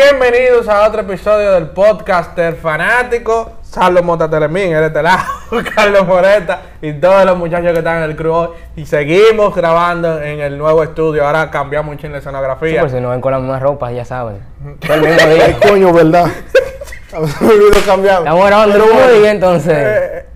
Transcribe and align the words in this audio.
Bienvenidos 0.00 0.68
a 0.68 0.86
otro 0.86 1.00
episodio 1.00 1.50
del 1.54 1.70
podcaster 1.70 2.54
fanático. 2.54 3.50
Carlos 3.74 4.04
Mota 4.04 4.30
Telemín, 4.30 4.72
él 4.72 4.84
este 4.84 5.02
lado, 5.02 5.24
Carlos 5.74 6.06
Moreta 6.06 6.60
y 6.80 6.92
todos 6.92 7.24
los 7.24 7.36
muchachos 7.36 7.72
que 7.72 7.78
están 7.78 7.96
en 7.96 8.02
el 8.04 8.14
crew 8.14 8.32
hoy. 8.32 8.48
Y 8.76 8.86
seguimos 8.86 9.56
grabando 9.56 10.22
en 10.22 10.38
el 10.38 10.56
nuevo 10.56 10.84
estudio. 10.84 11.26
Ahora 11.26 11.50
cambiamos 11.50 11.92
mucho 11.96 12.06
en 12.06 12.12
la 12.12 12.18
Sí, 12.20 12.28
escenografía. 12.28 12.80
por 12.82 12.90
si 12.90 13.00
no 13.00 13.08
ven 13.08 13.20
con 13.20 13.32
las 13.32 13.40
mismas 13.40 13.60
ropas, 13.60 13.92
ya 13.92 14.04
saben. 14.04 14.40
Todo 14.86 14.94
el 14.94 15.00
mismo 15.00 15.30
día. 15.30 15.44
Ay, 15.46 15.56
coño, 15.68 15.92
¿verdad? 15.92 16.26
Cambiar. 17.84 18.18
Estamos 18.20 18.46
grabando 18.46 18.76
el 18.76 18.82
mismo 18.82 19.06
día, 19.20 19.30
entonces. 19.32 19.74
Eh, 19.76 20.26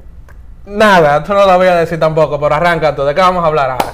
nada, 0.67 1.19
esto 1.19 1.35
no 1.35 1.47
lo 1.47 1.57
voy 1.57 1.69
a 1.69 1.77
decir 1.77 2.01
tampoco, 2.01 2.41
pero 2.41 2.53
arranca 2.53 2.97
tú. 2.97 3.05
¿De 3.05 3.15
qué 3.15 3.21
vamos 3.21 3.45
a 3.45 3.47
hablar 3.47 3.71
ahora? 3.71 3.85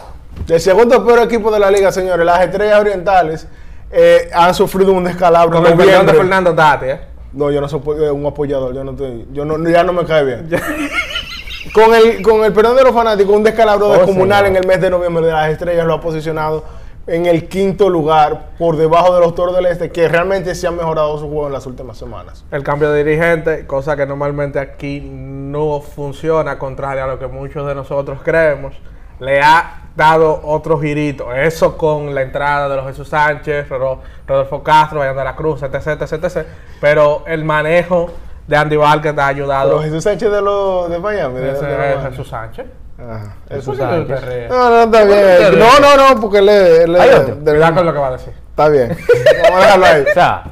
El 0.49 0.61
segundo 0.61 1.05
peor 1.05 1.19
equipo 1.19 1.51
de 1.51 1.59
la 1.59 1.71
liga, 1.71 1.93
señores, 1.93 2.25
las 2.25 2.41
estrellas 2.41 2.81
orientales, 2.81 3.47
eh, 3.91 4.31
han 4.35 4.55
sufrido 4.55 4.93
un 4.93 5.05
descalabro 5.05 5.63
Con 5.63 5.71
el 5.73 5.77
perdón 5.79 6.07
de. 6.07 6.13
Fernando 6.15 6.55
Tati, 6.55 6.87
¿eh? 6.87 7.01
No, 7.33 7.51
yo 7.51 7.61
no 7.61 7.69
soy 7.69 7.81
eh, 8.03 8.11
un 8.11 8.25
apoyador, 8.27 8.75
yo 8.75 8.85
no 8.85 8.93
estoy, 8.93 9.27
yo 9.33 9.45
no, 9.45 9.69
ya 9.69 9.85
no 9.85 9.93
me 9.93 10.05
cae 10.05 10.25
bien. 10.25 10.49
con 11.75 11.95
el, 11.95 12.23
con 12.23 12.45
el 12.45 12.53
perdón 12.53 12.77
de 12.77 12.85
los 12.85 12.93
fanáticos, 12.95 13.35
un 13.35 13.43
descalabro 13.45 13.89
Oh, 13.89 13.93
descomunal 13.93 14.45
señor. 14.45 14.57
en 14.57 14.63
el 14.63 14.67
mes 14.67 14.81
de 14.81 14.91
noviembre 14.91 15.27
de 15.27 15.33
las 15.33 15.51
estrellas 15.51 15.87
lo 15.87 15.95
ha 15.95 16.01
posicionado 16.01 16.65
en 17.07 17.25
el 17.27 17.49
quinto 17.49 17.89
lugar 17.89 18.51
por 18.59 18.77
debajo 18.77 19.15
de 19.15 19.21
los 19.21 19.35
toros 19.35 19.57
del 19.57 19.67
este, 19.67 19.91
que 19.91 20.09
realmente 20.09 20.55
se 20.55 20.67
han 20.67 20.77
mejorado 20.77 21.19
su 21.19 21.27
juego 21.27 21.47
en 21.47 21.55
las 21.55 21.65
últimas 21.67 21.97
semanas. 21.97 22.45
El 22.51 22.63
cambio 22.63 22.91
de 22.91 23.03
dirigente, 23.03 23.67
cosa 23.67 23.97
que 23.97 24.05
normalmente 24.05 24.59
aquí 24.59 25.01
no 25.03 25.81
funciona, 25.81 26.59
contrario 26.59 27.05
a 27.05 27.07
lo 27.07 27.19
que 27.19 27.27
muchos 27.27 27.67
de 27.67 27.75
nosotros 27.75 28.21
creemos, 28.23 28.75
le 29.21 29.41
ha 29.41 29.88
dado 29.99 30.41
otro 30.45 30.79
girito. 30.81 31.33
Eso 31.35 31.77
con 31.77 32.15
la 32.15 32.23
entrada 32.23 32.69
de 32.69 32.77
los 32.77 32.87
Jesús 32.87 33.09
Sánchez, 33.09 33.69
Ro- 33.69 34.01
Rodolfo 34.27 34.63
Castro, 34.63 35.01
Vayan 35.01 35.17
de 35.17 35.25
la 35.25 35.35
Cruz, 35.37 35.63
etc, 35.63 35.75
etc, 36.01 36.13
etc. 36.25 36.47
Pero 36.81 37.25
el 37.27 37.45
manejo 37.45 38.09
de 38.47 38.57
Andy 38.57 38.77
Vázquez 38.77 39.15
te 39.15 39.21
ha 39.21 39.27
ayudado. 39.27 39.71
Pero 39.71 39.83
Jesús 39.83 40.05
Sánchez 40.05 40.31
de, 40.33 40.41
los 40.41 40.89
de 40.89 40.99
Miami. 41.01 41.35
de- 41.41 41.53
de 41.53 41.95
los 41.95 42.05
es. 42.05 42.11
Jesús 42.11 42.29
Sánchez. 42.29 42.67
Ajá. 42.99 43.35
¿Por 43.47 43.57
Jesús 43.57 43.77
Sánchez. 43.77 44.49
No, 44.49 44.71
no, 44.71 44.83
está 44.85 44.99
¿Por 45.01 45.09
qué 45.09 45.15
te 45.15 45.51
bien. 45.51 45.59
No, 45.59 45.81
no, 45.81 46.15
no, 46.15 46.21
porque 46.21 46.39
él 46.39 46.49
es- 46.49 46.87
Cuidado 46.87 47.75
con 47.75 47.87
lo 47.87 47.93
que 47.93 47.99
va 47.99 48.09
a 48.09 48.13
decir. 48.13 48.33
Está 48.51 48.69
bien. 48.69 48.97
Vamos 49.43 49.59
a 49.59 49.61
dejarlo 49.65 49.87
ahí. 49.87 50.05
O 50.09 50.15
sea, 50.15 50.43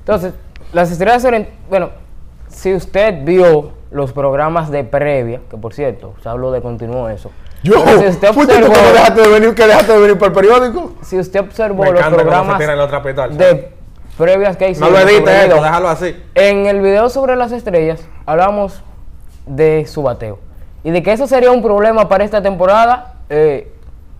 entonces, 0.00 0.34
las 0.72 0.90
estrellas 0.90 1.26
Bueno, 1.70 1.90
si 2.48 2.74
usted 2.74 3.24
vio 3.24 3.72
los 3.92 4.12
programas 4.12 4.70
de 4.70 4.82
previa, 4.84 5.40
que 5.48 5.56
por 5.56 5.72
cierto, 5.72 6.14
se 6.22 6.28
habló 6.28 6.50
de 6.50 6.60
continuo 6.60 7.08
eso. 7.08 7.30
Yo, 7.64 7.82
si 7.98 8.06
usted 8.06 8.32
fuiste 8.34 8.58
tú 8.58 8.66
observó, 8.66 8.74
que 8.74 8.92
dejaste 8.92 9.20
de 9.22 9.28
venir, 9.28 9.54
que 9.54 9.66
dejaste 9.66 9.92
de 9.92 9.98
venir 9.98 10.18
para 10.18 10.26
el 10.28 10.32
periódico. 10.34 10.92
si 11.00 11.18
usted 11.18 11.40
observó 11.40 11.84
los 11.86 11.98
se 11.98 12.10
programas 12.10 12.58
tiran 12.58 12.76
los 12.76 12.88
trapitos 12.90 13.24
al 13.24 13.36
de 13.38 13.72
previas 14.18 14.56
que 14.58 14.66
No 14.66 14.70
hicimos. 14.70 14.90
lo 14.90 14.98
sobre 14.98 15.12
edites 15.16 15.34
esto, 15.34 15.48
video, 15.48 15.62
déjalo 15.62 15.88
así. 15.88 16.22
En 16.34 16.66
el 16.66 16.82
video 16.82 17.08
sobre 17.08 17.36
las 17.36 17.52
estrellas 17.52 18.06
hablamos 18.26 18.82
de 19.46 19.86
su 19.86 20.02
bateo 20.02 20.38
y 20.84 20.90
de 20.90 21.02
que 21.02 21.12
eso 21.12 21.26
sería 21.26 21.50
un 21.50 21.62
problema 21.62 22.06
para 22.06 22.22
esta 22.24 22.42
temporada 22.42 23.14
eh, 23.30 23.72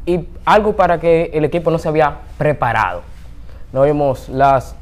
y 0.06 0.26
algo 0.46 0.74
para 0.74 0.98
que 0.98 1.30
el 1.34 1.44
equipo 1.44 1.70
no 1.70 1.78
se 1.78 1.88
había 1.88 2.20
preparado. 2.38 3.02
No 3.74 3.82
vimos 3.82 4.30
las 4.30 4.74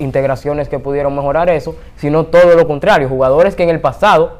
integraciones 0.00 0.68
que 0.68 0.80
pudieron 0.80 1.14
mejorar 1.14 1.48
eso, 1.50 1.76
sino 1.96 2.24
todo 2.24 2.56
lo 2.56 2.66
contrario. 2.66 3.08
Jugadores 3.08 3.54
que 3.54 3.62
en 3.62 3.70
el 3.70 3.80
pasado 3.80 4.38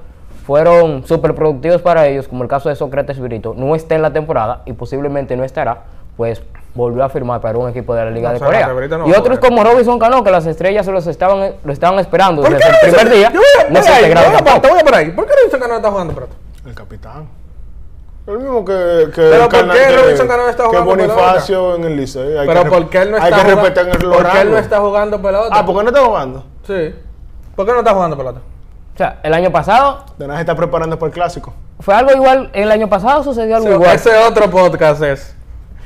fueron 0.58 1.06
súper 1.06 1.34
productivos 1.34 1.82
para 1.82 2.06
ellos, 2.06 2.27
como 2.27 2.42
el 2.42 2.48
caso 2.48 2.70
de 2.70 2.74
Sócrates 2.74 3.20
Brito, 3.20 3.52
no 3.54 3.74
está 3.74 3.96
en 3.96 4.00
la 4.00 4.14
temporada 4.14 4.62
y 4.64 4.72
posiblemente 4.72 5.36
no 5.36 5.44
estará, 5.44 5.82
pues 6.16 6.41
volvió 6.74 7.04
a 7.04 7.10
firmar 7.10 7.42
para 7.42 7.59
un 7.59 7.69
equipo 7.69 7.94
de 7.94 8.03
la 8.06 8.10
Liga 8.10 8.28
No, 8.28 8.34
de 8.38 8.41
Corea. 8.41 8.66
No 8.97 9.06
y 9.08 9.12
otros 9.12 9.41
como 9.41 9.62
Robinson 9.62 9.98
Cano, 9.98 10.25
que 10.25 10.31
las 10.31 10.47
estrellas 10.47 10.87
se 10.87 10.92
los 10.92 11.06
estaban, 11.06 11.53
lo 11.62 11.70
estaban 11.70 11.98
esperando 11.98 12.41
¿Por 12.41 12.50
desde 12.54 12.66
el 12.66 12.76
primer 12.94 13.10
día, 13.14 13.31
Yo 13.31 13.41
voy 13.41 13.66
a- 13.66 13.70
no 13.70 13.82
se 13.82 13.91
voy 13.91 14.10
a- 14.10 14.14
tampoco. 14.32 14.60
Te 14.62 14.69
voy 14.70 14.81
a 14.81 14.84
por 14.84 14.94
ahí. 14.94 15.10
¿Por 15.10 15.26
qué 15.26 15.32
Robinson 15.37 15.60
Cano 15.60 15.72
no 15.72 15.76
está 15.76 15.91
jugando 15.91 16.14
pelota? 16.14 16.32
El 16.64 16.75
capitán. 16.75 17.28
El 18.26 18.38
mismo 18.38 18.64
que. 18.64 18.72
que 19.14 19.20
Pero 19.20 19.48
¿por 19.50 19.70
qué 19.70 19.78
que- 19.87 19.97
Robinson 19.98 20.28
Cano 20.28 20.42
no 20.44 20.48
está 20.48 20.62
Que 20.62 20.69
jugando 20.70 20.91
Bonifacio 20.91 21.75
en 21.76 21.84
el 21.84 21.97
Licey. 21.97 22.38
Hay 22.38 22.47
Pero 22.48 22.62
que 22.64 22.70
¿por 22.70 22.88
qué 22.88 22.98
él 23.03 23.10
no 23.10 23.16
hay 23.19 23.22
está 23.25 23.37
que 23.37 23.42
jugando? 23.42 23.62
respetar 23.64 24.03
los 24.03 24.16
¿Por 24.16 24.31
qué 24.32 24.41
él 24.41 24.50
no 24.50 24.58
está 24.58 24.81
jugando 24.81 25.20
pelota? 25.22 25.48
Ah, 25.53 25.66
¿por 25.66 25.76
qué 25.76 25.82
no 25.82 25.88
está 25.91 26.04
jugando? 26.06 26.44
Sí. 26.66 26.94
¿Por 27.54 27.66
qué 27.66 27.72
no 27.72 27.78
está 27.81 27.92
jugando 27.92 28.16
pelota? 28.16 28.41
O 28.98 29.00
sea, 29.00 29.20
el 29.22 29.32
año 29.32 29.53
pasado 29.53 30.04
De 30.19 30.26
nada 30.26 30.38
se 30.41 30.42
está 30.42 30.56
preparando 30.56 30.98
para 30.98 31.06
el 31.06 31.14
clásico. 31.14 31.54
fue 31.78 31.94
algo 31.94 32.10
igual, 32.10 32.50
el 32.53 32.69
año 32.72 32.88
pasado 32.88 33.22
sucedió 33.22 33.54
algo 33.54 33.69
Ese- 33.69 33.76
igual. 33.76 33.94
Ese 33.94 34.16
otro 34.16 34.50
podcast 34.50 35.00
es. 35.04 35.36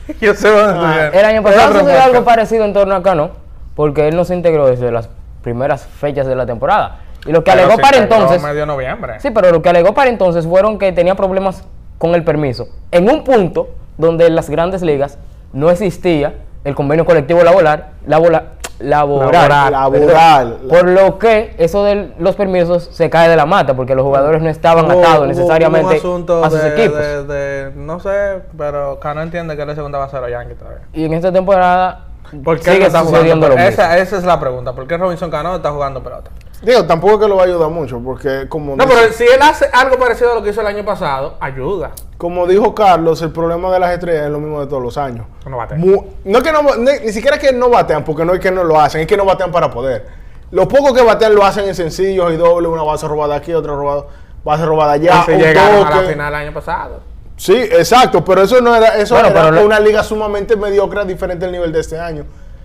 Yo 0.23 0.33
sé 0.33 0.49
dónde 0.49 0.81
Ah. 0.83 1.11
El 1.13 1.25
año 1.27 1.43
pasado 1.43 1.79
sucedió 1.81 2.03
algo 2.03 2.25
parecido 2.25 2.65
en 2.65 2.73
torno 2.73 2.95
a 2.95 3.03
Cano, 3.03 3.33
porque 3.77 4.09
él 4.09 4.17
no 4.17 4.25
se 4.25 4.35
integró 4.35 4.67
desde 4.67 4.91
las 4.91 5.11
primeras 5.43 5.85
fechas 5.87 6.27
de 6.27 6.35
la 6.35 6.47
temporada. 6.47 7.01
Y 7.27 7.33
lo 7.33 7.45
que 7.45 7.51
Pero 7.53 7.65
alegó 7.67 7.83
para 7.83 7.99
entonces, 7.99 8.43
medio 8.43 8.65
noviembre. 8.65 9.21
sí, 9.21 9.31
pero 9.31 9.51
lo 9.51 9.61
que 9.61 9.69
alegó 9.69 9.93
para 9.93 10.09
entonces 10.09 10.47
fueron 10.47 10.79
que 10.79 10.91
tenía 10.93 11.15
problemas 11.15 11.65
con 11.99 12.15
el 12.15 12.25
permiso. 12.25 12.69
En 12.93 13.11
un 13.11 13.25
punto 13.25 13.69
donde 13.99 14.27
en 14.27 14.35
las 14.37 14.49
grandes 14.49 14.81
ligas 14.81 15.19
no 15.53 15.69
existía 15.71 16.35
el 16.65 16.75
convenio 16.75 17.05
colectivo 17.05 17.43
laboral, 17.45 17.91
laboral, 18.07 18.53
laboral, 18.83 19.73
Laboral. 19.73 20.59
por 20.69 20.89
lo 20.89 21.19
que 21.19 21.55
eso 21.59 21.85
de 21.85 22.13
los 22.19 22.35
permisos 22.37 22.89
se 22.93 23.09
cae 23.11 23.29
de 23.29 23.37
la 23.37 23.47
mata, 23.47 23.75
porque 23.75 23.95
los 23.95 24.05
jugadores 24.05 24.43
no 24.43 24.49
estaban 24.51 24.85
Hubo- 24.87 25.01
atados 25.01 25.19
hubo- 25.21 25.27
necesariamente 25.27 25.85
hubo 25.87 25.91
un 25.91 25.97
asunto 26.23 26.45
a 26.45 26.51
sus 26.51 26.63
de, 26.63 26.69
equipos. 26.69 26.99
de- 26.99 27.25
de- 27.25 27.71
no 27.77 28.01
sé, 28.01 28.41
pero 28.57 28.99
Cano 29.01 29.23
entiende 29.23 29.57
que 29.57 29.63
es 29.63 29.75
segunda 29.75 29.99
base 29.99 30.17
de 30.17 30.23
los 30.23 30.31
Yankees 30.31 30.59
todavía. 30.59 30.81
Y 30.93 31.05
en 31.05 31.13
esta 31.15 31.33
temporada 31.33 32.07
¿Por 32.45 32.59
qué 32.59 32.65
sigue 32.73 32.81
no 32.81 32.87
está 32.87 33.01
sucediendo 33.01 33.47
jugando? 33.47 33.49
lo 33.49 33.57
mismo. 33.57 33.69
Esa, 33.83 33.99
esa 33.99 34.17
es 34.19 34.25
la 34.25 34.41
pregunta. 34.41 34.73
¿Por 34.73 34.87
qué 34.87 34.97
Robinson 34.97 35.31
Cano 35.31 35.55
está 35.57 35.71
jugando 35.71 36.03
pelota? 36.03 36.31
Digo, 36.63 36.85
tampoco 36.87 37.15
es 37.15 37.21
que 37.21 37.29
lo 37.29 37.37
va 37.37 37.43
a 37.43 37.47
ayudar 37.47 37.71
mucho, 37.71 37.99
porque 37.99 38.47
como, 38.49 38.77
No, 38.77 38.85
dice- 38.85 38.97
pero 38.97 39.13
si 39.13 39.25
él 39.25 39.41
hace 39.43 39.69
algo 39.73 39.99
parecido 39.99 40.33
a 40.33 40.35
lo 40.37 40.43
que 40.45 40.51
hizo 40.51 40.61
el 40.61 40.67
año 40.69 40.85
pasado, 40.85 41.37
ayuda. 41.41 41.91
como 42.17 42.47
dijo 42.47 42.73
Carlos, 42.75 43.21
el 43.23 43.33
problema 43.33 43.73
de 43.73 43.81
las 43.81 43.91
estrellas 43.93 44.27
es 44.27 44.31
lo 44.31 44.39
mismo 44.39 44.61
de 44.61 44.67
todos 44.69 44.83
los 44.83 44.97
años. 44.97 45.27
No 45.45 45.57
bate. 45.57 45.75
Mu- 45.75 46.05
no 46.25 46.39
es 46.39 46.45
que 46.45 46.53
no, 46.53 46.63
ni, 46.77 46.93
ni 47.05 47.13
siquiera 47.13 47.37
que 47.39 47.53
no 47.53 47.69
batean, 47.69 48.05
porque 48.05 48.25
no 48.25 48.33
es 48.33 48.39
que 48.41 48.51
no 48.53 48.63
lo 48.63 48.81
hacen, 48.81 49.01
es 49.01 49.07
que 49.09 49.17
no 49.17 49.25
batean 49.25 49.51
para 49.51 49.71
poder. 49.71 50.07
Los 50.53 50.67
pocos 50.69 50.93
que 50.93 51.03
batean 51.03 51.35
lo 51.35 51.45
hacen 51.45 51.67
en 51.67 51.75
sencillos 51.75 52.33
y 52.33 52.37
doble, 52.37 52.69
una 52.69 52.83
base 52.85 53.09
robada 53.09 53.35
aquí, 53.37 53.53
otra 53.55 53.75
robada, 53.75 54.05
base 54.45 54.65
robada 54.65 54.93
allá, 54.93 55.25
se 55.25 55.33
un 55.33 55.39
llegaron 55.41 55.85
a 55.87 55.91
la 56.03 56.09
final 56.09 56.29
el 56.29 56.35
año 56.47 56.53
pasado. 56.55 57.01
Sí, 57.37 57.57
exacto, 57.57 58.25
pero 58.25 58.43
eso 58.43 58.61
no 58.61 58.73
era, 58.77 58.99
eso 58.99 59.15
Bueno, 59.15 59.31
era 59.31 59.51
pero 59.51 59.67
una 59.67 59.81
liga 59.81 60.05
sumamente 60.05 60.55
mediocre, 60.55 61.05
diferente 61.07 61.45
al 61.47 61.51
nivel 61.51 61.73
de 61.73 61.81
este 61.81 61.99
año. 61.99 62.25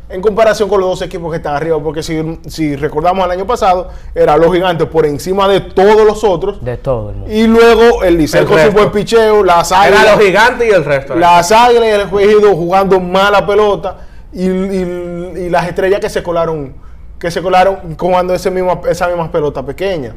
En 0.09 0.21
comparación 0.21 0.69
con 0.69 0.79
los 0.79 0.89
dos 0.89 1.01
equipos 1.01 1.29
que 1.31 1.37
están 1.37 1.55
arriba, 1.55 1.77
porque 1.83 2.01
si, 2.01 2.39
si 2.47 2.77
recordamos 2.77 3.25
el 3.25 3.31
año 3.31 3.45
pasado, 3.45 3.89
era 4.15 4.37
los 4.37 4.53
gigantes 4.53 4.87
por 4.87 5.05
encima 5.05 5.49
de 5.49 5.59
todos 5.59 6.05
los 6.05 6.23
otros. 6.23 6.63
de 6.63 6.77
todo 6.77 7.09
el 7.09 7.15
mundo. 7.17 7.33
Y 7.33 7.45
luego 7.45 8.03
el 8.03 8.17
Licey 8.17 8.41
El 8.41 8.47
con 8.47 8.57
su 8.59 8.71
buen 8.71 8.91
picheo, 8.91 9.43
las 9.43 9.69
Era 9.71 9.81
águilas, 9.81 10.15
los 10.15 10.25
gigantes 10.25 10.67
y 10.69 10.71
el 10.71 10.85
resto. 10.85 11.15
las 11.15 11.51
águilas 11.51 11.85
y 11.85 11.89
el 11.89 12.01
escogido 12.01 12.55
jugando 12.55 13.01
mala 13.01 13.45
pelota 13.45 13.97
y, 14.31 14.47
y- 14.47 15.33
y 15.45 15.49
las 15.49 15.67
estrellas 15.67 15.99
que 15.99 16.09
se 16.09 16.23
colaron, 16.23 16.73
que 17.19 17.29
se 17.29 17.41
colaron 17.41 17.97
jugando 17.99 18.33
ese 18.33 18.49
mismo, 18.49 18.81
esa 18.89 19.07
misma 19.07 19.29
pelota 19.29 19.61
pequeña. 19.65 20.13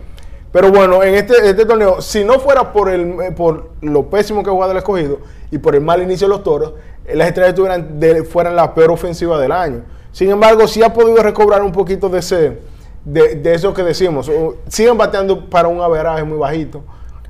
Pero 0.53 0.71
bueno, 0.71 1.03
en 1.03 1.15
este, 1.15 1.35
este 1.49 1.65
torneo, 1.65 2.01
si 2.01 2.25
no 2.25 2.41
fuera 2.41 2.73
por, 2.73 2.89
el, 2.91 3.21
eh, 3.21 3.33
por 3.33 3.71
lo 3.83 4.07
pésimo 4.11 4.43
que 4.43 4.51
ha 4.51 4.53
jugado 4.53 4.73
el 4.73 4.79
escogido 4.79 5.19
y 5.51 5.59
por 5.59 5.75
el 5.77 5.81
mal 5.81 6.03
inicio 6.03 6.27
de 6.27 6.35
los 6.35 6.43
toros, 6.43 6.73
eh, 7.07 7.15
las 7.15 7.29
estrellas 7.29 7.55
tuvieran 7.55 8.01
de- 8.01 8.25
fueran 8.25 8.57
la 8.57 8.75
peor 8.75 8.91
ofensiva 8.91 9.39
del 9.41 9.53
año. 9.53 9.83
Sin 10.13 10.29
embargo, 10.31 10.67
sí 10.67 10.83
ha 10.83 10.93
podido 10.93 11.23
recobrar 11.23 11.63
un 11.63 11.71
poquito 11.71 12.09
de 12.09 12.19
ese, 12.19 12.59
de, 13.05 13.37
de 13.37 13.55
eso 13.55 13.73
que 13.73 13.85
decimos. 13.85 14.29
O- 14.29 14.57
Siguen 14.67 14.99
bateando 14.99 15.49
para 15.49 15.69
un 15.69 15.81
averaje 15.81 16.25
muy 16.25 16.37
bajito, 16.37 16.83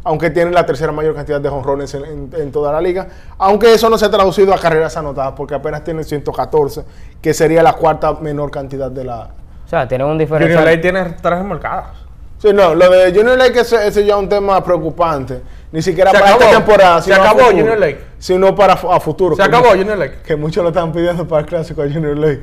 aunque 0.03 0.31
tienen 0.31 0.55
la 0.55 0.65
tercera 0.65 0.91
mayor 0.91 1.15
cantidad 1.15 1.43
de 1.43 1.49
jonrones 1.51 1.93
en, 1.93 2.05
en- 2.07 2.31
en 2.35 2.51
toda 2.51 2.73
la 2.73 2.81
liga. 2.81 3.07
Aunque 3.37 3.75
eso 3.75 3.91
no 3.91 3.99
se 3.99 4.07
ha 4.07 4.11
traducido 4.11 4.55
a 4.55 4.59
carreras 4.59 4.97
anotadas, 4.97 5.35
porque 5.37 5.55
apenas 5.55 5.85
tienen 5.85 6.05
114, 6.05 6.85
que 7.21 7.35
sería 7.35 7.63
la 7.63 7.75
cuarta 7.75 8.15
menor 8.15 8.51
cantidad 8.51 8.91
de 8.91 9.05
la, 9.05 9.29
O 9.67 9.69
sea, 9.69 9.87
tienen 9.87 10.07
un 10.07 10.13
Junior 10.15 10.27
diferencial. 10.27 10.65
Ley 10.65 10.81
tiene 10.81 11.05
tres 11.21 11.39
remolcadas. 11.39 12.00
Sí, 12.41 12.53
no, 12.55 12.75
lo 12.75 12.89
de 12.91 13.13
Junior 13.15 13.37
Lake 13.37 13.61
ese, 13.61 13.87
ese 13.87 14.05
ya 14.05 14.15
es 14.15 14.19
un 14.21 14.29
tema 14.29 14.63
preocupante. 14.65 15.43
Ni 15.73 15.83
siquiera 15.83 16.11
Se 16.11 16.17
para 16.19 16.31
acabó. 16.31 16.43
esta 16.45 16.57
temporada, 16.57 17.03
Se 17.03 17.13
acabó 17.15 17.39
futuro. 17.41 17.57
Junior 17.59 17.79
Lake. 17.79 18.01
Sino 18.19 18.55
para 18.57 18.73
a 18.73 18.99
futuro. 19.01 19.37
Se 19.37 19.43
acabó 19.43 19.69
Junior 19.69 19.99
Lake. 19.99 20.19
Que 20.27 20.35
muchos 20.37 20.63
lo 20.65 20.71
están 20.71 20.91
pidiendo 20.91 21.29
para 21.29 21.43
el 21.43 21.47
clásico 21.47 21.83
a 21.83 21.85
Junior 21.85 22.17
Lake. 22.17 22.41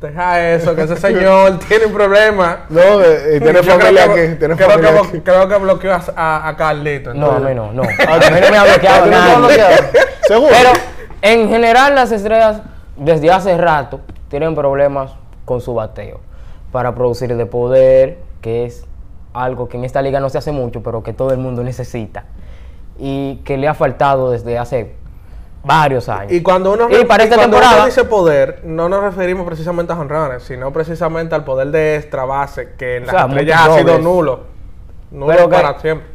Deja 0.00 0.50
eso, 0.52 0.76
que 0.76 0.82
ese 0.82 0.96
señor 0.96 1.58
tiene 1.68 1.86
un 1.86 1.92
problema. 1.94 2.66
No, 2.68 2.80
eh, 3.00 3.36
eh, 3.36 3.40
tiene 3.40 3.60
Yo 3.62 3.70
familia 3.72 4.04
creo 4.04 4.14
que, 4.14 4.22
aquí. 4.28 4.38
Tiene 4.38 4.56
creo, 4.56 4.70
familia 4.70 4.92
que, 4.92 5.08
aquí. 5.08 5.20
creo 5.20 5.48
que 5.48 5.56
bloqueó 5.58 5.92
a, 5.94 6.02
a, 6.14 6.48
a 6.48 6.56
Carlito. 6.56 7.14
No, 7.14 7.30
a 7.32 7.40
mí 7.40 7.54
no, 7.54 7.72
no. 7.72 7.82
A 7.82 7.86
mí 7.86 8.40
no 8.40 8.50
me 8.50 8.56
ha 8.58 8.64
bloqueado 8.64 9.04
¿Tú 9.04 9.10
no 9.10 9.16
estás 9.16 9.26
nadie. 9.26 9.36
bloqueado? 9.38 9.82
¿Seguro? 10.28 10.52
Pero 10.56 10.70
en 11.22 11.48
general 11.48 11.94
las 11.94 12.12
estrellas 12.12 12.60
desde 12.96 13.32
hace 13.32 13.56
rato 13.56 14.00
tienen 14.28 14.54
problemas 14.54 15.10
con 15.44 15.60
su 15.60 15.74
bateo 15.74 16.20
para 16.70 16.94
producir 16.94 17.34
de 17.34 17.46
poder, 17.46 18.18
que 18.40 18.66
es 18.66 18.84
algo 19.34 19.68
que 19.68 19.76
en 19.76 19.84
esta 19.84 20.00
liga 20.00 20.20
no 20.20 20.28
se 20.30 20.38
hace 20.38 20.52
mucho, 20.52 20.82
pero 20.82 21.02
que 21.02 21.12
todo 21.12 21.32
el 21.32 21.38
mundo 21.38 21.62
necesita 21.62 22.24
y 22.98 23.36
que 23.44 23.56
le 23.58 23.68
ha 23.68 23.74
faltado 23.74 24.30
desde 24.30 24.56
hace 24.56 24.94
varios 25.64 26.08
años. 26.08 26.32
Y 26.32 26.42
cuando 26.42 26.72
uno, 26.72 26.88
Y 26.90 27.04
para 27.04 27.24
esta 27.24 27.36
cuando 27.36 27.56
temporada- 27.56 27.76
uno 27.78 27.86
dice 27.86 28.04
poder, 28.04 28.60
no 28.64 28.88
nos 28.88 29.02
referimos 29.02 29.44
precisamente 29.46 29.92
a 29.92 29.96
jonrones, 29.96 30.42
sino 30.44 30.72
precisamente 30.72 31.34
al 31.34 31.44
poder 31.44 31.68
de 31.70 31.96
extra 31.96 32.24
base, 32.24 32.70
que 32.78 32.98
en 32.98 33.06
las 33.06 33.14
sea, 33.16 33.26
estrellas 33.26 33.60
ha 33.68 33.78
sido 33.78 33.98
nulo. 33.98 34.40
Nulo 35.10 35.26
Pero 35.26 35.48
que- 35.48 35.56
para 35.56 35.78
siempre. 35.80 36.06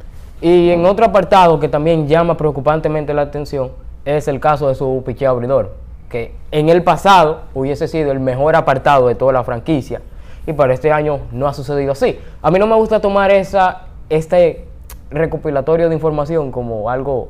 Y 0.42 0.70
en 0.70 0.86
otro 0.86 1.06
apartado 1.06 1.60
que 1.60 1.68
también 1.68 2.08
llama 2.08 2.38
preocupantemente 2.38 3.14
la 3.14 3.24
atención 3.24 3.72
es 4.06 4.28
el 4.30 4.40
caso 4.40 4.70
de 4.70 4.76
su 4.76 5.04
picheo 5.06 5.32
abridor, 5.32 5.76
que 6.10 6.34
en 6.52 6.70
el 6.70 6.82
pasado 6.84 7.42
hubiese 7.54 7.88
sido 7.90 8.12
el 8.14 8.20
mejor 8.22 8.56
apartado 8.56 9.08
de 9.10 9.16
toda 9.16 9.34
la 9.34 9.44
franquicia 9.44 10.02
y 10.50 10.54
para 10.54 10.74
este 10.74 10.92
año 10.92 11.20
no 11.32 11.48
ha 11.48 11.54
sucedido 11.54 11.92
así. 11.92 12.20
A 12.42 12.50
mí 12.50 12.58
no 12.58 12.66
me 12.66 12.76
gusta 12.76 13.00
tomar 13.00 13.30
esa, 13.30 13.84
este 14.10 14.66
recopilatorio 15.12 15.90
de 15.90 15.96
información 15.96 16.52
como 16.52 16.90
algo 16.90 17.30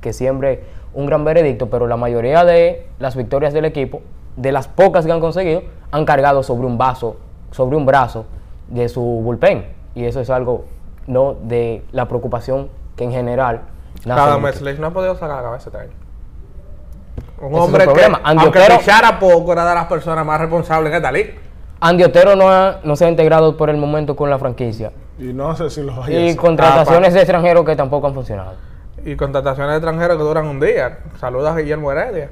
que 0.00 0.14
siembre 0.14 0.64
un 0.94 1.04
gran 1.04 1.22
veredicto, 1.22 1.68
pero 1.68 1.86
la 1.86 1.98
mayoría 1.98 2.46
de 2.46 2.86
las 2.98 3.14
victorias 3.14 3.52
del 3.52 3.66
equipo, 3.66 4.00
de 4.36 4.52
las 4.52 4.68
pocas 4.68 5.04
que 5.04 5.12
han 5.12 5.20
conseguido, 5.20 5.64
han 5.90 6.06
cargado 6.06 6.42
sobre 6.42 6.66
un 6.66 6.78
vaso, 6.78 7.16
sobre 7.50 7.76
un 7.76 7.84
brazo 7.84 8.24
de 8.68 8.88
su 8.88 9.02
bullpen. 9.02 9.66
Y 9.94 10.06
eso 10.06 10.20
es 10.22 10.30
algo 10.30 10.64
no 11.06 11.34
de 11.42 11.84
la 11.92 12.08
preocupación 12.08 12.70
que 12.96 13.04
en 13.04 13.12
general 13.12 13.60
Cada 14.02 14.38
mes 14.38 14.62
no 14.78 14.86
ha 14.86 14.90
podido 14.92 15.14
sacar 15.14 15.36
la 15.36 15.42
cabeza 15.42 15.68
este 15.68 15.78
año. 15.78 15.92
Un 17.38 17.52
Ese 17.52 17.60
hombre 17.60 17.86
que, 17.86 18.12
aunque 18.22 18.58
Otero- 18.58 19.18
poco, 19.20 19.52
era 19.52 19.68
de 19.68 19.74
las 19.74 19.86
personas 19.86 20.24
más 20.24 20.40
responsables 20.40 20.90
en 20.90 20.96
esta 20.96 21.12
liga. 21.12 21.32
Andy 21.80 22.04
Otero 22.04 22.36
no, 22.36 22.48
ha- 22.50 22.80
no 22.84 22.94
se 22.96 23.06
ha 23.06 23.08
integrado 23.08 23.56
por 23.56 23.70
el 23.70 23.76
momento 23.76 24.14
con 24.16 24.28
la 24.30 24.38
franquicia. 24.38 24.92
Y 25.18 25.32
no 25.32 25.54
sé 25.56 25.70
si 25.70 25.82
vaya 25.82 26.04
a 26.04 26.10
Y 26.10 26.26
hacer. 26.28 26.36
contrataciones 26.36 27.14
de 27.14 27.20
extranjeros 27.20 27.64
que 27.64 27.76
tampoco 27.76 28.06
han 28.06 28.14
funcionado. 28.14 28.52
Y 29.04 29.16
contrataciones 29.16 29.72
de 29.72 29.76
extranjeros 29.78 30.16
que 30.18 30.22
duran 30.22 30.46
un 30.46 30.60
día. 30.60 30.98
Saludos 31.18 31.50
a 31.50 31.56
Guillermo 31.56 31.90
Heredia. 31.92 32.30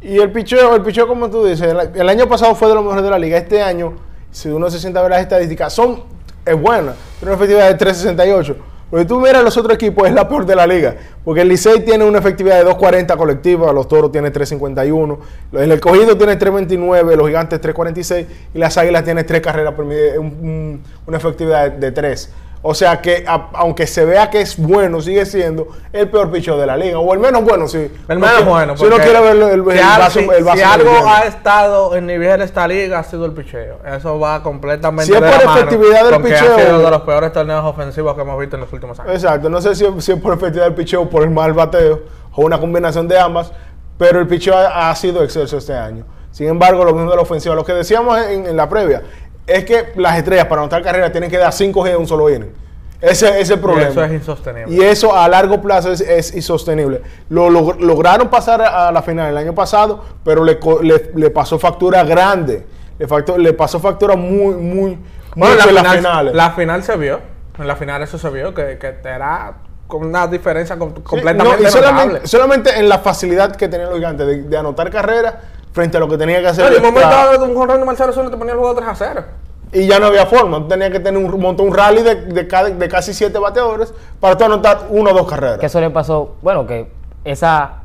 Y 0.00 0.18
el 0.18 0.30
picheo, 0.32 0.74
el 0.76 0.82
picheo, 0.82 1.06
como 1.08 1.28
tú 1.30 1.44
dices, 1.44 1.72
el, 1.72 1.90
el 1.94 2.08
año 2.08 2.28
pasado 2.28 2.54
fue 2.54 2.68
de 2.68 2.74
los 2.74 2.82
mejores 2.84 3.04
de 3.04 3.10
la 3.10 3.18
liga. 3.18 3.36
Este 3.38 3.62
año, 3.62 3.94
si 4.30 4.48
uno 4.48 4.68
se 4.70 4.78
sienta 4.78 5.00
a 5.00 5.02
ver 5.02 5.12
las 5.12 5.20
estadísticas, 5.22 5.72
son 5.72 6.02
es 6.44 6.60
buena. 6.60 6.94
Tiene 7.18 7.34
una 7.34 7.34
efectividad 7.34 7.68
de 7.68 7.74
368. 7.74 8.56
Si 8.96 9.04
tú 9.04 9.20
miras 9.20 9.44
los 9.44 9.54
otros 9.56 9.74
equipos, 9.74 10.08
es 10.08 10.14
la 10.14 10.26
peor 10.28 10.46
de 10.46 10.56
la 10.56 10.66
liga. 10.66 10.94
Porque 11.24 11.42
el 11.42 11.48
Licey 11.48 11.84
tiene 11.84 12.04
una 12.04 12.18
efectividad 12.20 12.56
de 12.56 12.64
240 12.64 13.16
colectiva, 13.16 13.70
los 13.72 13.86
Toros 13.86 14.10
tienen 14.10 14.32
351, 14.32 15.18
el 15.52 15.72
Escogido 15.72 16.16
tiene 16.16 16.36
329, 16.36 17.16
los 17.16 17.26
Gigantes 17.26 17.60
346 17.60 18.26
y 18.54 18.58
las 18.58 18.78
Águilas 18.78 19.04
tienen 19.04 19.26
3 19.26 19.40
carreras 19.42 19.74
por 19.74 19.84
un- 19.84 20.80
una 21.06 21.16
efectividad 21.18 21.70
de 21.70 21.92
3. 21.92 22.32
O 22.60 22.74
sea 22.74 23.00
que, 23.00 23.24
a- 23.26 23.50
aunque 23.54 23.86
se 23.86 24.04
vea 24.04 24.30
que 24.30 24.40
es 24.40 24.58
bueno, 24.58 25.00
sigue 25.00 25.24
siendo 25.26 25.68
el 25.92 26.08
peor 26.08 26.30
picheo 26.32 26.58
de 26.58 26.66
la 26.66 26.76
liga. 26.76 26.98
O 26.98 27.14
el 27.14 27.20
menos 27.20 27.44
bueno, 27.44 27.68
si 27.68 27.78
El 27.78 28.18
menos 28.18 28.30
quiere- 28.36 28.50
bueno. 28.50 28.76
Si 28.76 28.84
uno 28.84 28.96
porque 28.96 29.10
quiere 29.10 29.20
ver 29.24 29.36
el, 29.36 29.60
el 29.60 29.72
si 29.76 29.78
al- 29.78 29.98
vaso, 30.00 30.18
si- 30.20 30.28
el 30.28 30.44
vaso 30.44 30.56
si 30.58 30.62
algo 30.64 30.90
ha 31.08 31.20
estado 31.20 31.94
en 31.96 32.06
nivel 32.06 32.38
de 32.40 32.44
esta 32.44 32.66
liga, 32.66 32.98
ha 32.98 33.04
sido 33.04 33.26
el 33.26 33.32
picheo. 33.32 33.78
Eso 33.86 34.18
va 34.18 34.42
completamente 34.42 35.06
Si 35.12 35.14
es 35.16 35.20
de 35.22 35.28
por 35.30 35.44
mano 35.46 35.58
efectividad 35.60 36.04
del 36.10 36.20
picheo- 36.22 36.56
ha 36.56 36.60
sido 36.64 36.78
de 36.80 36.90
los 36.90 37.02
peores 37.02 37.32
torneos 37.32 37.64
ofensivos 37.64 38.14
que 38.16 38.20
hemos 38.22 38.38
visto 38.40 38.56
en 38.56 38.62
los 38.62 38.72
últimos 38.72 38.98
años. 38.98 39.14
Exacto, 39.14 39.48
no 39.48 39.60
sé 39.60 39.74
si, 39.76 39.86
si 40.00 40.12
es 40.12 40.20
por 40.20 40.34
efectividad 40.34 40.64
del 40.64 40.74
picheo 40.74 41.02
o 41.02 41.08
por 41.08 41.22
el 41.22 41.30
mal 41.30 41.52
bateo 41.52 42.00
o 42.34 42.42
una 42.44 42.58
combinación 42.58 43.06
de 43.06 43.18
ambas, 43.20 43.52
pero 43.96 44.18
el 44.18 44.26
picheo 44.26 44.56
ha, 44.56 44.90
ha 44.90 44.94
sido 44.96 45.22
excelso 45.22 45.58
este 45.58 45.74
año. 45.74 46.04
Sin 46.32 46.46
embargo, 46.48 46.84
lo 46.84 46.92
mismo 46.92 47.10
de 47.10 47.16
la 47.16 47.22
ofensiva, 47.22 47.54
lo 47.54 47.64
que 47.64 47.72
decíamos 47.72 48.18
en, 48.18 48.46
en 48.46 48.56
la 48.56 48.68
previa, 48.68 49.02
es 49.48 49.64
que 49.64 49.92
las 49.96 50.16
estrellas 50.18 50.46
para 50.46 50.60
anotar 50.62 50.82
carrera 50.82 51.10
tienen 51.10 51.30
que 51.30 51.38
dar 51.38 51.52
5 51.52 51.80
G 51.84 51.90
en 51.90 51.96
un 51.96 52.06
solo 52.06 52.28
inning. 52.30 52.52
Ese, 53.00 53.28
ese 53.28 53.40
es 53.40 53.50
el 53.50 53.58
Y 53.58 53.62
problema. 53.62 53.90
eso 53.90 54.04
es 54.04 54.12
insostenible. 54.12 54.74
Y 54.74 54.80
eso 54.82 55.16
a 55.16 55.28
largo 55.28 55.62
plazo 55.62 55.92
es, 55.92 56.00
es 56.00 56.34
insostenible. 56.34 57.00
Lo, 57.28 57.48
log- 57.48 57.78
lograron 57.78 58.28
pasar 58.28 58.60
a, 58.60 58.90
la 58.90 59.02
final 59.02 59.30
el 59.30 59.36
año 59.36 59.54
pasado, 59.54 60.04
pero 60.24 60.42
le, 60.44 60.58
le- 60.82 61.10
le 61.14 61.30
pasó 61.30 61.58
factura 61.60 62.02
grande. 62.04 62.66
Le, 62.98 63.06
factu- 63.08 63.36
le 63.36 63.52
pasó 63.52 63.78
factura 63.78 64.16
muy, 64.16 64.54
muy, 64.56 64.98
Bueno, 65.36 65.54
la 65.56 65.64
en 65.68 65.74
las 65.74 65.82
final, 65.84 65.96
finales. 65.98 66.34
la 66.34 66.50
final 66.50 66.82
se 66.82 66.96
vio. 66.96 67.20
En 67.56 67.66
la 67.68 67.76
final 67.76 68.02
eso 68.02 68.18
se 68.18 68.30
vio, 68.30 68.52
que, 68.52 68.78
que 68.78 68.96
era 69.04 69.54
con 69.86 70.04
una 70.04 70.26
diferencia 70.26 70.76
com- 70.76 70.92
Sí, 70.96 71.02
completamente 71.02 71.62
no, 71.62 72.18
y 72.22 72.26
solamente 72.26 72.78
en 72.78 72.88
la 72.88 72.98
facilidad 72.98 73.54
que 73.56 73.68
tenían 73.68 73.88
los 73.90 73.98
gigantes 73.98 74.26
de, 74.26 74.42
de 74.42 74.56
anotar 74.56 74.90
carreras 74.90 75.34
frente 75.72 75.96
a 75.96 76.00
lo 76.00 76.08
que 76.08 76.18
tenía 76.18 76.40
que 76.40 76.48
hacer. 76.48 76.64
No, 76.64 76.70
en 76.76 76.84
un 76.84 76.92
momento 76.94 77.08
dado, 77.10 77.44
un 77.44 77.54
jonrón 77.54 77.80
de 77.80 77.86
Marcelo 77.86 78.12
Zuna 78.12 78.30
te 78.30 78.36
ponía 78.36 78.52
el 78.54 78.58
juego 78.58 78.74
3 78.74 78.88
a 78.88 78.94
0. 78.94 79.24
y 79.72 79.86
ya 79.86 79.98
no 79.98 80.06
había 80.06 80.24
forma. 80.26 80.58
Tú 80.60 80.68
tenías 80.68 80.90
que 80.90 81.00
tener 81.00 81.22
un, 81.22 81.40
montar 81.40 81.66
un 81.66 81.74
rally 81.74 82.02
de, 82.02 82.14
de, 82.26 82.46
cada- 82.48 82.70
de 82.70 82.88
casi 82.88 83.12
siete 83.12 83.38
bateadores 83.38 83.92
para 84.18 84.36
tú 84.36 84.44
anotar 84.44 84.86
una 84.90 85.10
o 85.10 85.14
dos 85.14 85.28
carreras. 85.28 85.58
Que 85.58 85.66
eso 85.66 85.80
le 85.80 85.90
pasó, 85.90 86.36
bueno, 86.42 86.66
que 86.66 86.90
esa 87.24 87.82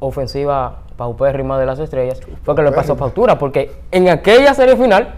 ofensiva 0.00 0.78
paupérrima 0.96 1.58
de 1.58 1.66
las 1.66 1.78
estrellas 1.78 2.20
fue 2.44 2.54
que 2.54 2.62
le 2.62 2.72
pasó 2.72 2.94
factura, 2.96 3.38
porque 3.38 3.72
en 3.90 4.08
aquella 4.08 4.54
serie 4.54 4.76
final 4.76 5.14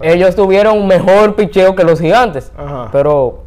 ellos 0.00 0.34
tuvieron 0.34 0.76
un 0.78 0.86
mejor 0.88 1.36
picheo 1.36 1.74
que 1.76 1.84
los 1.84 2.00
gigantes, 2.00 2.50
Ajá. 2.56 2.88
pero 2.90 3.44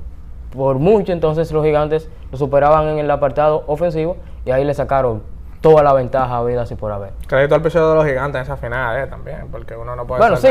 por 0.56 0.78
mucho 0.78 1.12
entonces 1.12 1.52
los 1.52 1.66
gigantes 1.66 2.08
lo 2.32 2.38
superaban 2.38 2.88
en 2.88 3.00
el 3.00 3.12
apartado 3.12 3.64
ofensivo 3.68 4.16
y 4.46 4.52
ahí 4.52 4.64
le 4.64 4.74
sacaron 4.74 5.22
toda 5.70 5.82
la 5.84 5.94
ventaja 5.94 6.44
vida 6.44 6.62
así 6.62 6.76
por 6.76 6.92
haber. 6.92 7.12
Crédito 7.28 7.56
al 7.56 7.62
piso 7.64 7.90
de 7.90 7.96
los 7.96 8.06
gigantes 8.06 8.38
en 8.40 8.44
esa 8.44 8.56
final, 8.58 9.00
eh, 9.04 9.08
también, 9.08 9.48
porque 9.52 9.76
uno 9.76 9.96
no 9.96 10.06
puede 10.06 10.20
Bueno, 10.22 10.38
sí, 10.38 10.50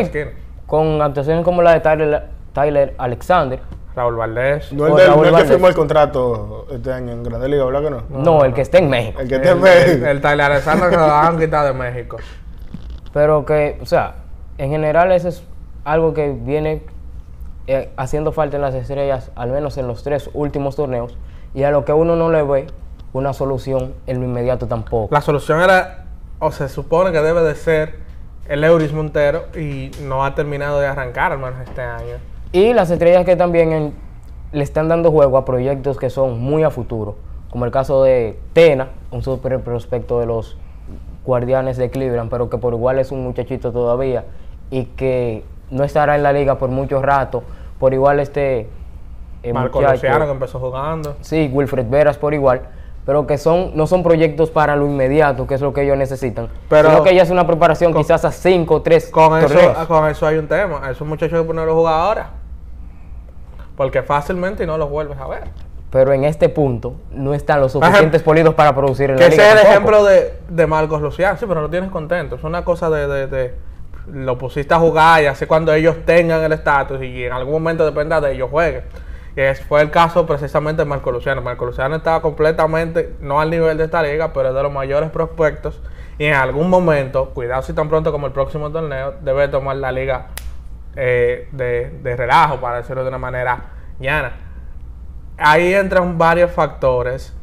con 0.67 1.01
actuaciones 1.01 1.45
como 1.45 1.63
la 1.63 1.73
de 1.75 1.81
Tyler, 1.81 2.25
Tyler 2.53 2.95
Alexander, 2.99 3.61
Raúl 3.95 4.17
Valdés. 4.17 4.73
no 4.73 4.87
el, 4.89 4.93
o 4.93 4.97
del- 4.97 5.07
Raúl 5.09 5.31
no 5.31 5.39
el 5.39 5.45
que 5.45 5.51
firmó 5.51 5.69
el 5.69 5.75
contrato 5.75 6.67
este 6.73 6.93
año 6.93 7.13
en 7.13 7.23
Grande 7.23 7.49
Liga, 7.49 7.65
¿verdad 7.65 7.83
que 7.83 7.91
no? 7.91 8.03
no, 8.11 8.45
el 8.45 8.53
que 8.53 8.63
esté 8.63 8.79
en 8.79 8.91
México. 8.91 9.21
El 9.21 9.29
que 9.29 9.39
te 9.39 9.51
el, 9.51 9.65
el, 9.65 10.05
el 10.05 10.21
Tyler 10.21 10.41
Alexander 10.51 10.91
que 10.91 10.97
lo 10.97 11.05
han 11.13 11.39
quitado 11.39 11.67
de 11.69 11.75
México. 11.75 12.17
Pero 13.13 13.45
que, 13.47 13.79
o 13.81 13.87
sea, 13.87 14.17
en 14.59 14.71
general 14.71 15.13
eso 15.13 15.29
es 15.29 15.45
algo 15.85 16.13
que 16.13 16.33
viene 16.33 16.83
eh, 17.69 17.93
haciendo 17.97 18.33
falta 18.33 18.57
en 18.57 18.63
las 18.63 18.75
estrellas, 18.75 19.31
al 19.37 19.51
menos 19.51 19.79
en 19.79 19.87
los 19.87 20.03
tres 20.03 20.29
últimos 20.35 20.75
torneos, 20.75 21.17
y 21.55 21.63
a 21.63 21.71
lo 21.71 21.85
que 21.85 21.93
uno 21.93 22.17
no 22.17 22.31
le 22.31 22.43
ve 22.43 22.67
una 23.15 23.33
solución 23.33 23.95
en 24.07 24.19
lo 24.21 24.27
inmediato 24.27 24.67
tampoco. 24.67 25.15
La 25.15 25.21
solución 25.23 25.61
era, 25.61 26.05
o 26.41 26.51
se 26.51 26.69
supone 26.69 27.13
que 27.13 27.21
debe 27.23 27.43
de 27.43 27.55
ser 27.55 27.95
el 28.49 28.63
Euris 28.65 28.93
Montero 28.93 29.45
y 29.57 29.91
no 30.03 30.25
ha 30.25 30.35
terminado 30.35 30.81
de 30.81 30.87
arrancar 30.87 31.33
al 31.33 31.39
menos 31.39 31.55
este 31.65 31.81
año. 31.81 32.17
Y 32.53 32.75
las 32.75 32.91
estrellas 32.91 33.25
que 33.25 33.37
también 33.37 33.73
en- 33.73 33.95
le 34.53 34.63
están 34.63 34.89
dando 34.89 35.11
juego 35.11 35.39
a 35.39 35.45
proyectos 35.45 35.97
que 35.97 36.11
son 36.11 36.41
muy 36.41 36.63
a 36.65 36.71
futuro, 36.71 37.17
como 37.51 37.65
el 37.65 37.71
caso 37.71 38.03
de 38.03 38.39
Tena, 38.53 38.89
un 39.11 39.23
super 39.23 39.61
prospecto 39.61 40.21
de 40.21 40.27
los 40.27 40.57
Guardianes 41.25 41.77
de 41.77 41.91
Cleveland, 41.91 42.31
pero 42.31 42.51
que 42.51 42.59
por 42.59 42.75
igual 42.75 42.99
es 42.99 43.11
un 43.13 43.23
muchachito 43.25 43.73
todavía 43.73 44.25
y 44.71 44.85
que 44.87 45.45
no 45.71 45.85
estará 45.85 46.17
en 46.17 46.23
la 46.23 46.33
liga 46.33 46.59
por 46.59 46.69
mucho 46.69 47.01
rato. 47.01 47.43
Por 47.79 47.95
igual 47.95 48.21
este 48.21 48.69
eh, 49.43 49.53
Marco 49.53 49.81
Luciano 49.81 50.25
que 50.27 50.31
empezó 50.33 50.59
jugando. 50.59 51.17
Sí, 51.21 51.49
Wilfred 51.53 51.89
Veras 51.89 52.19
por 52.19 52.35
igual, 52.35 52.63
pero 53.07 53.27
que 53.27 53.37
son 53.39 53.73
no 53.75 53.87
son 53.87 54.03
proyectos 54.03 54.51
para 54.51 54.77
lo 54.77 54.87
inmediato, 54.87 55.47
que 55.47 55.55
es 55.55 55.61
lo 55.61 55.73
que 55.73 55.83
ellos 55.83 55.97
necesitan. 55.97 56.49
Pero- 56.69 56.91
sino 56.91 57.03
que 57.03 57.15
ya 57.15 57.23
es 57.23 57.31
una 57.31 57.47
preparación 57.47 57.93
quizás 57.95 58.25
a 58.25 58.33
cinco 58.33 58.77
o 58.77 58.83
tres 58.83 59.11
Con 59.11 59.37
eso, 59.39 59.49
torneos. 59.49 59.87
con 59.87 60.09
eso 60.09 60.27
hay 60.27 60.39
un 60.39 60.49
tema. 60.49 60.81
A 60.87 60.91
esos 60.91 61.07
muchachos 61.07 61.35
hay 61.37 61.43
que 61.43 61.47
ponerlos 61.47 61.73
a 61.75 61.77
jugar 61.77 61.95
ahora. 61.95 62.31
Porque 63.77 64.03
fácilmente 64.03 64.67
no 64.67 64.79
los 64.79 64.89
vuelves 64.89 65.19
a 65.19 65.27
ver. 65.27 65.45
Pero 65.91 66.13
en 66.13 66.25
este 66.25 66.49
punto 66.49 66.95
no 67.13 67.35
están 67.35 67.61
los 67.61 67.73
suficientes 67.73 68.23
polidos 68.23 68.55
para 68.55 68.75
producir 68.75 69.11
en 69.11 69.17
Que 69.17 69.23
la 69.23 69.29
ese 69.29 69.37
liga 69.37 69.53
es 69.55 69.61
el 69.61 69.67
ejemplo 69.71 70.05
de, 70.05 70.35
de 70.49 70.67
Marcos 70.67 71.01
Luciano. 71.01 71.37
Sí, 71.39 71.45
pero 71.49 71.61
lo 71.61 71.71
tienes 71.71 71.91
contento. 71.91 72.37
Es 72.37 72.45
una 72.45 72.65
cosa 72.65 72.91
de, 72.91 73.07
de- 73.07 73.27
de- 73.27 73.55
Lo 74.13 74.37
pusiste 74.37 74.75
a 74.75 74.79
jugar 74.79 75.23
y 75.23 75.27
así 75.27 75.47
cuando 75.47 75.73
ellos 75.73 75.97
tengan 76.05 76.43
el 76.43 76.53
estatus 76.53 77.01
y 77.03 77.25
en 77.25 77.33
algún 77.33 77.55
momento 77.55 77.85
dependa 77.85 78.21
de 78.21 78.33
ellos 78.33 78.51
jueguen. 78.51 78.83
Y 79.37 79.41
ese 79.41 79.65
fue 79.65 79.83
el 79.83 79.91
caso 79.91 80.27
precisamente 80.27 80.83
de 80.83 80.87
Marco 80.89 81.11
Luciano. 81.11 81.43
Marco 81.43 81.67
Luciano 81.67 81.97
estaba 81.97 82.23
completamente, 82.23 83.17
no 83.21 83.41
al 83.41 83.51
nivel 83.51 83.77
de 83.77 83.85
esta 83.85 84.03
liga, 84.03 84.33
pero 84.33 84.51
es 84.51 84.55
de 84.55 84.63
los 84.63 84.73
mayores 84.73 85.11
prospectos. 85.11 85.81
Y 86.19 86.27
en 86.27 86.35
algún 86.35 86.71
momento, 86.71 87.31
cuidado 87.31 87.63
si 87.63 87.73
tan 87.73 87.89
pronto 87.89 88.13
como 88.13 88.27
el 88.29 88.33
próximo 88.33 88.71
torneo, 88.71 89.15
debe 89.23 89.49
tomar 89.49 89.77
la 89.77 89.91
liga 89.91 90.27
eh, 90.95 91.49
de, 91.51 91.91
de 92.03 92.17
relajo, 92.17 92.61
para 92.61 92.77
decirlo 92.77 93.03
de 93.03 93.09
una 93.09 93.19
manera 93.19 93.59
llana. 93.99 94.33
Ahí 95.37 95.75
entran 95.75 96.17
varios 96.17 96.53
factores. 96.53 97.35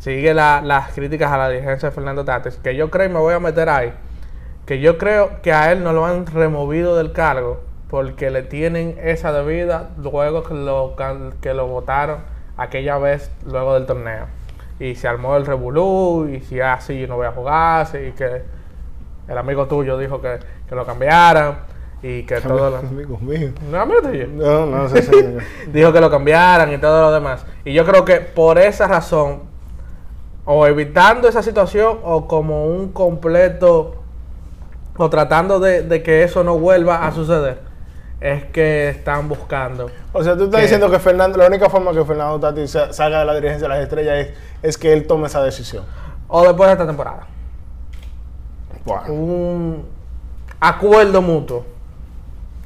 Sigue 0.00 0.34
la- 0.34 0.60
las 0.62 0.92
críticas 0.92 1.30
a 1.30 1.38
la 1.38 1.48
dirigencia 1.48 1.88
de 1.90 1.94
Fernando 1.94 2.24
Tatis, 2.24 2.56
que 2.56 2.74
yo 2.74 2.90
creo 2.90 3.06
y 3.06 3.12
me 3.12 3.18
voy 3.20 3.34
a 3.34 3.38
meter 3.40 3.68
ahí. 3.68 3.92
Que 4.66 4.80
yo 4.80 4.98
creo 4.98 5.40
que 5.42 5.52
a 5.52 5.70
él 5.70 5.84
no 5.84 5.92
lo 5.92 6.04
han 6.06 6.26
removido 6.26 6.96
del 6.96 7.12
cargo 7.12 7.60
porque 7.88 8.30
le 8.30 8.42
tienen 8.42 8.98
esa 9.02 9.32
debida 9.32 9.90
luego 9.98 10.42
que 10.42 10.54
lo, 10.54 10.96
que 11.40 11.54
lo 11.54 11.66
votaron 11.66 12.18
aquella 12.56 12.98
vez 12.98 13.30
luego 13.44 13.74
del 13.74 13.86
torneo. 13.86 14.26
Y 14.80 14.94
se 14.96 15.08
armó 15.08 15.36
el 15.36 15.46
revolú 15.46 16.28
y 16.28 16.40
si 16.40 16.60
así 16.60 17.00
yo 17.00 17.06
no 17.06 17.16
voy 17.16 17.26
a 17.26 17.32
jugar, 17.32 17.86
y 17.94 18.12
que 18.12 18.42
el 19.28 19.38
amigo 19.38 19.66
tuyo 19.66 19.96
dijo 19.96 20.20
que, 20.20 20.38
que 20.68 20.74
lo 20.74 20.84
cambiaran 20.84 21.58
y 22.02 22.24
que 22.24 22.40
todo 22.40 22.70
lo... 22.70 22.76
Amigos 22.76 23.22
míos. 23.22 23.52
No, 23.70 23.80
amigo 23.80 24.02
tuyo. 24.02 24.26
No, 24.26 24.66
no, 24.66 24.88
sí, 24.88 25.02
sí. 25.02 25.36
dijo 25.72 25.92
que 25.92 26.00
lo 26.00 26.10
cambiaran 26.10 26.72
y 26.72 26.78
todo 26.78 27.02
lo 27.02 27.12
demás. 27.12 27.46
Y 27.64 27.72
yo 27.72 27.86
creo 27.86 28.04
que 28.04 28.16
por 28.16 28.58
esa 28.58 28.86
razón 28.86 29.42
o 30.44 30.66
evitando 30.66 31.28
esa 31.28 31.42
situación 31.42 31.98
o 32.02 32.26
como 32.28 32.66
un 32.66 32.92
completo 32.92 34.02
o 34.96 35.10
tratando 35.10 35.60
de, 35.60 35.82
de 35.82 36.02
que 36.02 36.22
eso 36.22 36.44
no 36.44 36.58
vuelva 36.58 37.06
a 37.06 37.12
suceder 37.12 37.65
es 38.20 38.44
que 38.46 38.88
están 38.88 39.28
buscando 39.28 39.90
O 40.12 40.22
sea, 40.24 40.36
tú 40.36 40.44
estás 40.44 40.62
diciendo 40.62 40.90
que 40.90 40.98
Fernando, 40.98 41.36
la 41.38 41.46
única 41.46 41.68
forma 41.68 41.92
que 41.92 42.02
Fernando 42.04 42.40
Tati 42.40 42.66
sa- 42.66 42.92
salga 42.92 43.18
de 43.20 43.24
la 43.26 43.34
dirigencia 43.34 43.68
de 43.68 43.74
las 43.74 43.82
estrellas 43.82 44.14
es, 44.18 44.28
es 44.62 44.78
que 44.78 44.92
él 44.92 45.06
tome 45.06 45.26
esa 45.26 45.42
decisión. 45.42 45.84
o 46.28 46.42
después 46.44 46.66
de 46.68 46.72
esta 46.72 46.86
temporada 46.86 47.26
Bueno. 48.84 49.12
un 49.12 49.84
acuerdo 50.60 51.20
mutuo 51.22 51.64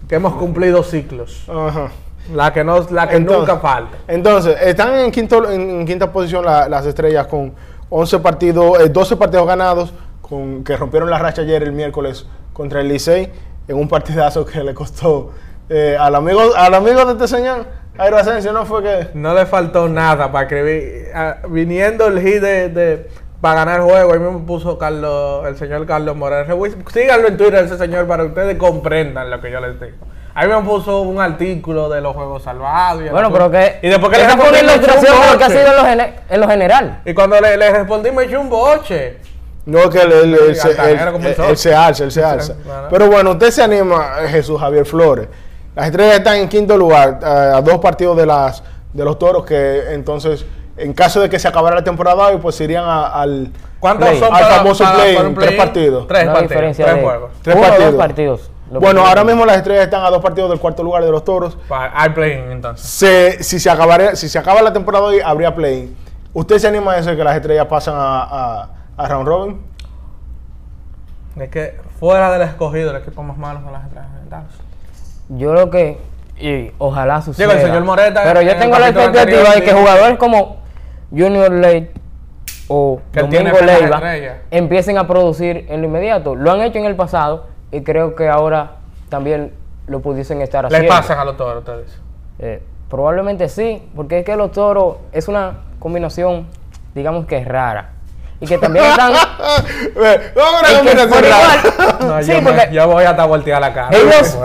que 0.08 0.14
hemos 0.16 0.34
cumplido 0.34 0.82
ciclos 0.82 1.44
Ajá. 1.48 1.88
la 2.34 2.52
que 2.52 2.62
no 2.64 2.86
la 2.90 3.08
que 3.08 3.16
Entonces- 3.16 3.48
nunca 3.48 3.58
falta 3.60 3.96
Entonces, 4.08 4.56
están 4.62 4.94
en, 4.98 5.10
quinto, 5.10 5.50
en, 5.50 5.60
en 5.80 5.86
quinta 5.86 6.12
posición 6.12 6.44
la- 6.44 6.68
las 6.68 6.86
estrellas 6.86 7.26
con 7.26 7.52
11 7.88 8.18
partidos, 8.20 8.78
eh, 8.80 8.88
12 8.88 9.16
partidos 9.16 9.46
ganados, 9.48 9.92
con, 10.22 10.62
que 10.62 10.76
rompieron 10.76 11.10
la 11.10 11.18
racha 11.18 11.42
ayer 11.42 11.62
el 11.64 11.72
miércoles 11.72 12.24
contra 12.52 12.80
el 12.82 12.88
Licey, 12.88 13.32
en 13.70 13.76
un 13.78 13.88
partidazo 13.88 14.44
que 14.44 14.62
le 14.64 14.74
costó 14.74 15.30
eh, 15.68 15.96
al, 15.98 16.14
amigo, 16.16 16.42
al 16.56 16.74
amigo 16.74 17.04
de 17.04 17.12
este 17.12 17.28
señor, 17.28 17.64
Jairo 17.96 18.16
Asensio, 18.16 18.52
¿no 18.52 18.66
fue 18.66 18.82
que? 18.82 19.08
no 19.14 19.32
le 19.34 19.46
faltó 19.46 19.88
nada 19.88 20.32
para 20.32 20.44
escribir 20.46 21.08
ah, 21.14 21.36
viniendo 21.48 22.06
el 22.08 22.20
hit 22.20 22.40
de, 22.40 22.68
de- 22.68 23.08
para 23.40 23.54
ganar 23.64 23.76
el 23.80 23.86
juego 23.86 24.12
ahí 24.12 24.18
mismo 24.18 24.44
puso 24.44 24.76
Carlos 24.76 25.46
el 25.46 25.56
señor 25.56 25.86
Carlos 25.86 26.14
Morales 26.14 26.46
síganlo 26.92 27.28
en 27.28 27.36
Twitter 27.38 27.64
ese 27.64 27.78
señor 27.78 28.06
para 28.06 28.24
que 28.24 28.28
ustedes 28.30 28.56
comprendan 28.58 29.30
lo 29.30 29.40
que 29.40 29.50
yo 29.50 29.60
les 29.60 29.80
digo 29.80 29.96
ahí 30.34 30.46
me 30.48 30.60
puso 30.62 31.00
un 31.02 31.20
artículo 31.20 31.88
de 31.88 32.00
los 32.02 32.14
juegos 32.14 32.42
salvados 32.42 33.02
y 33.02 33.08
Bueno, 33.08 33.32
pero 33.32 33.50
que. 33.50 33.78
y 33.82 33.88
después 33.88 34.10
que 34.12 34.18
le 34.18 34.24
esa 34.24 34.36
fue 34.36 34.48
una 34.50 34.58
respondí, 34.58 34.74
ilustración 34.74 35.02
de 35.22 35.32
lo 35.32 35.38
que 35.38 35.44
ha 35.44 35.48
boche. 35.48 35.58
sido 35.58 35.70
en 35.70 35.76
lo, 35.76 35.84
gene- 35.84 36.14
en 36.28 36.40
lo 36.40 36.48
general. 36.48 37.00
y 37.06 37.14
cuando 37.14 37.40
le, 37.40 37.56
le 37.56 37.70
respondí 37.70 38.10
me 38.10 38.24
echó 38.24 38.40
un 38.40 38.50
boche 38.50 39.18
No, 39.66 39.88
que 39.90 39.98
él, 40.00 40.12
él- 40.12 40.34
él 40.48 40.56
se- 40.56 40.70
él- 40.70 41.56
se 41.56 41.74
alza, 41.74 42.04
él 42.04 42.10
se 42.10 42.24
alza. 42.24 42.54
Pero 42.90 43.08
bueno, 43.08 43.32
usted 43.32 43.50
se 43.50 43.62
anima, 43.62 44.14
eh, 44.24 44.28
Jesús 44.28 44.58
Javier 44.60 44.86
Flores. 44.86 45.28
Las 45.76 45.86
estrellas 45.86 46.16
están 46.16 46.36
en 46.36 46.48
quinto 46.48 46.76
lugar, 46.76 47.20
eh, 47.22 47.26
a 47.26 47.60
dos 47.60 47.78
partidos 47.78 48.16
de 48.16 48.26
las 48.26 48.62
de 48.92 49.04
los 49.04 49.18
toros, 49.20 49.44
que 49.44 49.92
entonces, 49.92 50.44
en 50.76 50.92
caso 50.94 51.20
de 51.20 51.28
que 51.30 51.38
se 51.38 51.46
acabara 51.46 51.76
la 51.76 51.84
temporada 51.84 52.26
hoy, 52.28 52.38
pues 52.38 52.60
irían 52.60 52.84
a- 52.84 53.06
al, 53.06 53.52
¿Cuántos 53.78 54.08
Play. 54.08 54.18
son 54.20 54.34
al 54.34 54.42
para, 54.42 54.54
famoso 54.56 54.82
para- 54.84 54.96
play, 54.96 55.16
para 55.16 55.34
tres 55.34 55.52
partidos. 55.52 56.06
tres 56.08 56.22
Una 56.24 56.32
partidos 56.32 56.50
diferencia 56.50 56.84
tres 56.86 56.96
de 56.96 57.02
juegos 57.02 57.30
Tres 57.42 57.56
uno 57.56 57.66
partidos. 57.66 57.92
dos 57.92 57.98
partidos. 58.00 58.50
Bueno, 58.72 59.06
ahora 59.06 59.24
mismo 59.24 59.44
las 59.46 59.56
estrellas 59.58 59.84
están 59.84 60.04
a 60.04 60.10
dos 60.10 60.20
partidos 60.22 60.50
del 60.50 60.58
cuarto 60.58 60.82
lugar 60.82 61.04
de 61.04 61.10
los 61.10 61.24
toros. 61.24 61.56
Pa- 61.68 61.90
hay 61.94 62.10
play 62.10 62.32
entonces 62.50 62.84
Se- 62.88 63.42
si, 63.42 63.60
se 63.60 63.70
acabara, 63.70 64.16
si 64.16 64.28
se 64.28 64.38
acaba 64.38 64.60
la 64.62 64.72
temporada 64.72 65.04
hoy, 65.04 65.20
habría 65.20 65.54
play. 65.54 65.94
¿Usted 66.32 66.58
se 66.58 66.66
anima 66.68 66.92
a 66.92 66.98
eso 66.98 67.10
de 67.10 67.16
que 67.16 67.24
las 67.24 67.36
estrellas 67.36 67.66
pasan 67.66 67.94
a, 67.96 68.22
a, 68.22 68.68
a 69.04 69.08
round 69.08 69.26
robin? 69.28 69.60
es 71.36 71.48
que 71.48 71.80
fuera 71.98 72.30
del 72.32 72.42
escogido 72.42 72.90
el 72.90 72.96
equipo 73.02 73.22
más 73.22 73.38
malo 73.38 73.60
son 73.62 73.72
las 73.72 73.84
estrellas 73.84 74.10
orientales 74.14 74.50
Yo 75.28 75.52
creo 75.52 75.70
que. 75.70 75.98
Y 76.38 76.72
ojalá 76.78 77.20
suceda. 77.22 77.52
el 77.52 77.60
señor 77.60 77.84
Moreta 77.84 78.22
Pero 78.24 78.40
yo 78.42 78.56
tengo 78.56 78.78
la 78.78 78.88
expectativa 78.88 79.54
de 79.54 79.62
que 79.62 79.72
jugadores 79.72 80.18
como 80.18 80.56
Junior 81.10 81.52
Late 81.52 81.92
o 82.68 83.00
Que 83.12 83.20
Domingo 83.20 83.58
Leiva 83.60 84.00
empiecen 84.50 84.96
a 84.96 85.06
producir 85.06 85.66
en 85.68 85.82
lo 85.82 85.88
inmediato. 85.88 86.34
Lo 86.34 86.52
han 86.52 86.60
hecho 86.62 86.78
en 86.78 86.86
el 86.86 86.96
pasado 86.96 87.46
y 87.70 87.82
creo 87.82 88.14
que 88.14 88.28
ahora 88.28 88.76
también 89.08 89.52
lo 89.86 90.00
pudiesen 90.00 90.40
estar 90.40 90.62
le 90.64 90.68
haciendo. 90.68 90.88
pasan 90.88 91.18
a 91.18 91.24
los 91.24 91.36
toros 91.36 91.58
ustedes 91.58 92.00
Eh, 92.38 92.62
probablemente 92.88 93.48
sí, 93.48 93.82
porque 93.94 94.20
es 94.20 94.24
que 94.24 94.36
los 94.36 94.52
toros 94.52 94.96
es 95.12 95.28
una 95.28 95.58
combinación, 95.78 96.46
digamos 96.94 97.26
que 97.26 97.44
rara. 97.44 97.90
Y 98.40 98.46
que 98.46 98.58
también 98.58 98.84
están. 98.90 99.12
Vamos 99.12 100.62
a 100.62 100.72
y 100.72 100.74
una 100.74 100.80
que 100.92 100.98
combinación 101.06 101.08
por 101.10 101.22
rara. 101.22 101.36
igual- 101.62 101.98
No, 102.08 102.22
sí, 102.22 102.30
yo, 102.32 102.42
me- 102.42 102.50
porque 102.52 102.68
yo 102.74 102.88
voy 102.88 103.04
hasta 103.04 103.24
voltear 103.26 103.60
la 103.60 103.72
cara. 103.74 103.96
Ellos- 103.96 104.38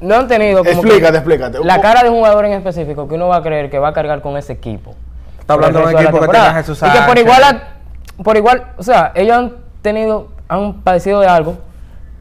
no 0.00 0.16
han 0.16 0.26
tenido 0.26 0.58
como 0.64 0.64
que 0.64 0.88
Explícate, 0.88 1.16
explícate. 1.18 1.58
la 1.64 1.80
cara 1.80 2.02
de 2.02 2.08
un 2.10 2.16
jugador 2.16 2.44
en 2.46 2.54
específico 2.54 3.06
que 3.06 3.14
uno 3.14 3.28
va 3.28 3.36
a 3.36 3.42
creer 3.42 3.70
que 3.70 3.78
va 3.78 3.88
a 3.88 3.92
cargar 3.92 4.20
con 4.20 4.36
ese 4.36 4.52
equipo. 4.54 4.96
Está 5.38 5.54
hablando 5.54 5.78
de 5.78 5.84
un 5.84 5.90
equipo 5.92 6.18
que 6.20 6.26
tiene 6.26 6.26
a 6.26 6.32
temporada. 6.50 6.54
Jesús 6.54 6.82
Y 6.82 6.90
que 6.90 6.98
por 7.06 7.18
igual, 7.18 7.44
a- 7.44 8.22
por 8.24 8.36
igual, 8.36 8.64
o 8.78 8.82
sea, 8.82 9.12
ellos 9.14 9.36
han 9.36 9.52
tenido, 9.80 10.28
han 10.48 10.80
padecido 10.82 11.20
de 11.20 11.28
algo, 11.28 11.58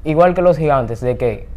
igual 0.03 0.35
que 0.35 0.43
los 0.43 0.57
gigantes, 0.57 1.01
de 1.01 1.17
que 1.17 1.47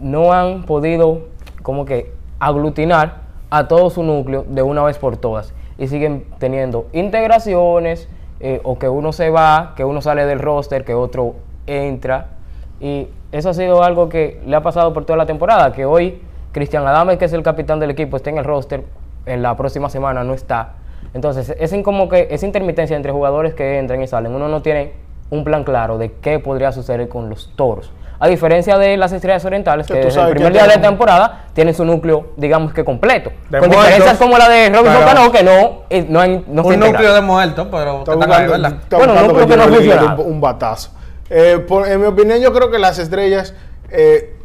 no 0.00 0.32
han 0.32 0.62
podido 0.64 1.28
como 1.62 1.84
que 1.84 2.12
aglutinar 2.40 3.16
a 3.50 3.68
todo 3.68 3.90
su 3.90 4.02
núcleo 4.02 4.46
de 4.48 4.62
una 4.62 4.82
vez 4.84 4.96
por 4.96 5.18
todas. 5.18 5.52
Y 5.76 5.88
siguen 5.88 6.26
teniendo 6.38 6.86
integraciones, 6.92 8.08
eh, 8.40 8.60
o 8.64 8.78
que 8.78 8.88
uno 8.88 9.12
se 9.12 9.30
va, 9.30 9.74
que 9.76 9.84
uno 9.84 10.00
sale 10.00 10.26
del 10.26 10.38
roster, 10.38 10.84
que 10.84 10.94
otro 10.94 11.36
entra. 11.66 12.28
Y 12.80 13.08
eso 13.32 13.50
ha 13.50 13.54
sido 13.54 13.82
algo 13.82 14.08
que 14.08 14.40
le 14.46 14.56
ha 14.56 14.62
pasado 14.62 14.92
por 14.92 15.04
toda 15.04 15.16
la 15.16 15.26
temporada, 15.26 15.72
que 15.72 15.84
hoy 15.84 16.20
Cristian 16.52 16.86
Adame, 16.86 17.18
que 17.18 17.24
es 17.24 17.32
el 17.32 17.42
capitán 17.42 17.80
del 17.80 17.90
equipo, 17.90 18.16
está 18.16 18.30
en 18.30 18.38
el 18.38 18.44
roster, 18.44 18.84
en 19.26 19.42
la 19.42 19.56
próxima 19.56 19.88
semana 19.88 20.24
no 20.24 20.34
está. 20.34 20.74
Entonces, 21.14 21.54
es 21.58 21.74
como 21.82 22.08
que 22.08 22.28
esa 22.30 22.46
intermitencia 22.46 22.96
entre 22.96 23.12
jugadores 23.12 23.54
que 23.54 23.78
entran 23.78 24.02
y 24.02 24.06
salen. 24.06 24.34
Uno 24.34 24.48
no 24.48 24.62
tiene 24.62 24.92
un 25.30 25.44
plan 25.44 25.64
claro 25.64 25.98
de 25.98 26.12
qué 26.20 26.38
podría 26.38 26.72
suceder 26.72 27.08
con 27.08 27.28
los 27.28 27.50
toros. 27.56 27.90
A 28.20 28.28
diferencia 28.28 28.78
de 28.78 28.96
las 28.96 29.12
estrellas 29.12 29.44
orientales, 29.44 29.86
Que 29.86 29.94
que 29.94 30.00
tú 30.00 30.06
desde 30.06 30.20
el 30.22 30.28
primer 30.30 30.52
día 30.52 30.62
de 30.62 30.68
la 30.68 30.80
temporada 30.80 31.46
tienen 31.52 31.74
su 31.74 31.84
núcleo, 31.84 32.28
digamos 32.36 32.72
que 32.72 32.84
completo. 32.84 33.30
De 33.50 33.58
con 33.58 33.68
muertos, 33.68 33.86
diferencias 33.86 34.18
como 34.18 34.38
la 34.38 34.48
de 34.48 34.68
Robinson 34.70 35.02
pero- 35.04 35.06
Cano, 35.06 35.32
que 35.32 35.42
no, 35.42 35.82
eh, 35.90 36.06
no, 36.08 36.20
hay, 36.20 36.44
no 36.46 36.62
un 36.62 36.78
núcleo 36.80 37.12
de 37.12 37.20
muertos, 37.20 37.66
pero 37.70 37.98
Está 37.98 38.96
un, 38.98 40.20
un 40.26 40.40
batazo. 40.40 40.90
Eh, 41.28 41.64
por- 41.66 41.86
en 41.88 42.00
mi 42.00 42.06
opinión, 42.06 42.38
yo 42.40 42.52
creo 42.52 42.70
que 42.70 42.78
las 42.78 42.98
estrellas 42.98 43.54
eh, 43.90 44.36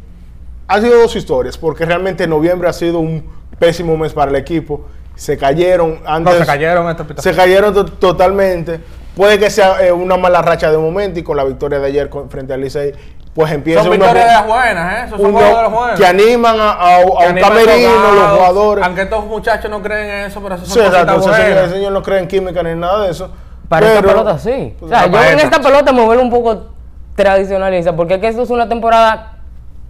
han 0.66 0.82
sido 0.82 0.98
dos 1.00 1.14
historias, 1.16 1.56
porque 1.58 1.84
realmente 1.84 2.26
noviembre 2.26 2.68
ha 2.68 2.72
sido 2.72 2.98
un 2.98 3.24
pésimo 3.58 3.96
mes 3.96 4.12
para 4.12 4.30
el 4.30 4.36
equipo. 4.36 4.82
Se 5.14 5.36
cayeron 5.36 6.00
No, 6.02 6.10
antes. 6.10 6.38
se 6.38 6.46
cayeron. 6.46 6.96
Se 7.18 7.32
cayeron 7.34 7.74
to- 7.74 7.84
totalmente. 7.84 8.80
Puede 9.20 9.38
que 9.38 9.50
sea 9.50 9.84
eh, 9.84 9.92
una 9.92 10.16
mala 10.16 10.40
racha 10.40 10.70
de 10.70 10.78
momento 10.78 11.18
y 11.20 11.22
con 11.22 11.36
la 11.36 11.44
victoria 11.44 11.78
de 11.78 11.86
ayer 11.88 12.08
con- 12.08 12.30
frente 12.30 12.54
al 12.54 12.62
Licey, 12.62 12.92
pues 13.34 13.52
empieza 13.52 13.82
Son 13.82 13.90
victorias 13.92 14.14
de 14.26 14.32
las 14.32 14.46
buenas, 14.46 14.94
¿eh? 14.94 15.02
Esos 15.08 15.20
son 15.20 15.34
uno 15.34 15.44
de 15.44 15.62
los 15.62 15.70
buenos. 15.72 16.00
que 16.00 16.06
animan 16.06 16.58
a, 16.58 16.70
a- 16.70 16.96
a 16.96 17.00
Que 17.00 17.04
un 17.04 17.22
animan 17.22 17.50
camerino, 17.50 17.90
los 17.92 18.02
tocados, 18.14 18.38
jugadores. 18.38 18.84
Aunque 18.86 19.02
estos 19.02 19.26
muchachos 19.26 19.70
no 19.70 19.82
creen 19.82 20.08
en 20.10 20.24
eso, 20.24 20.40
pero 20.42 20.54
eso 20.54 20.64
Sí, 20.64 20.72
son 20.72 20.86
exacto, 20.86 21.12
ese 21.12 21.22
señor, 21.24 21.38
buenas. 21.38 21.64
el 21.64 21.70
señor 21.70 21.92
no 21.92 22.02
cree 22.02 22.18
en 22.20 22.28
química 22.28 22.62
ni 22.62 22.74
nada 22.80 23.04
de 23.04 23.10
eso. 23.10 23.30
Para 23.68 23.88
esta 23.88 24.00
pero- 24.00 24.12
pelota 24.14 24.38
sí. 24.38 24.74
O 24.80 24.86
Ah, 24.86 24.88
sea, 24.88 25.06
yo 25.06 25.18
en 25.22 25.24
esta. 25.38 25.42
esta 25.42 25.60
pelota 25.60 25.92
me 25.92 26.02
vuelvo 26.02 26.22
un 26.22 26.30
poco 26.30 26.66
tradicionalista, 27.14 27.94
porque 27.94 28.14
es 28.14 28.20
que 28.20 28.28
esto 28.28 28.40
es 28.42 28.48
una 28.48 28.70
temporada 28.70 29.36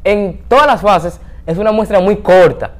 en 0.03 0.41
todas 0.49 0.67
las 0.67 0.81
fases, 0.81 1.21
es 1.47 1.57
una 1.57 1.71
muestra 1.71 2.01
muy 2.01 2.17
corta. 2.17 2.73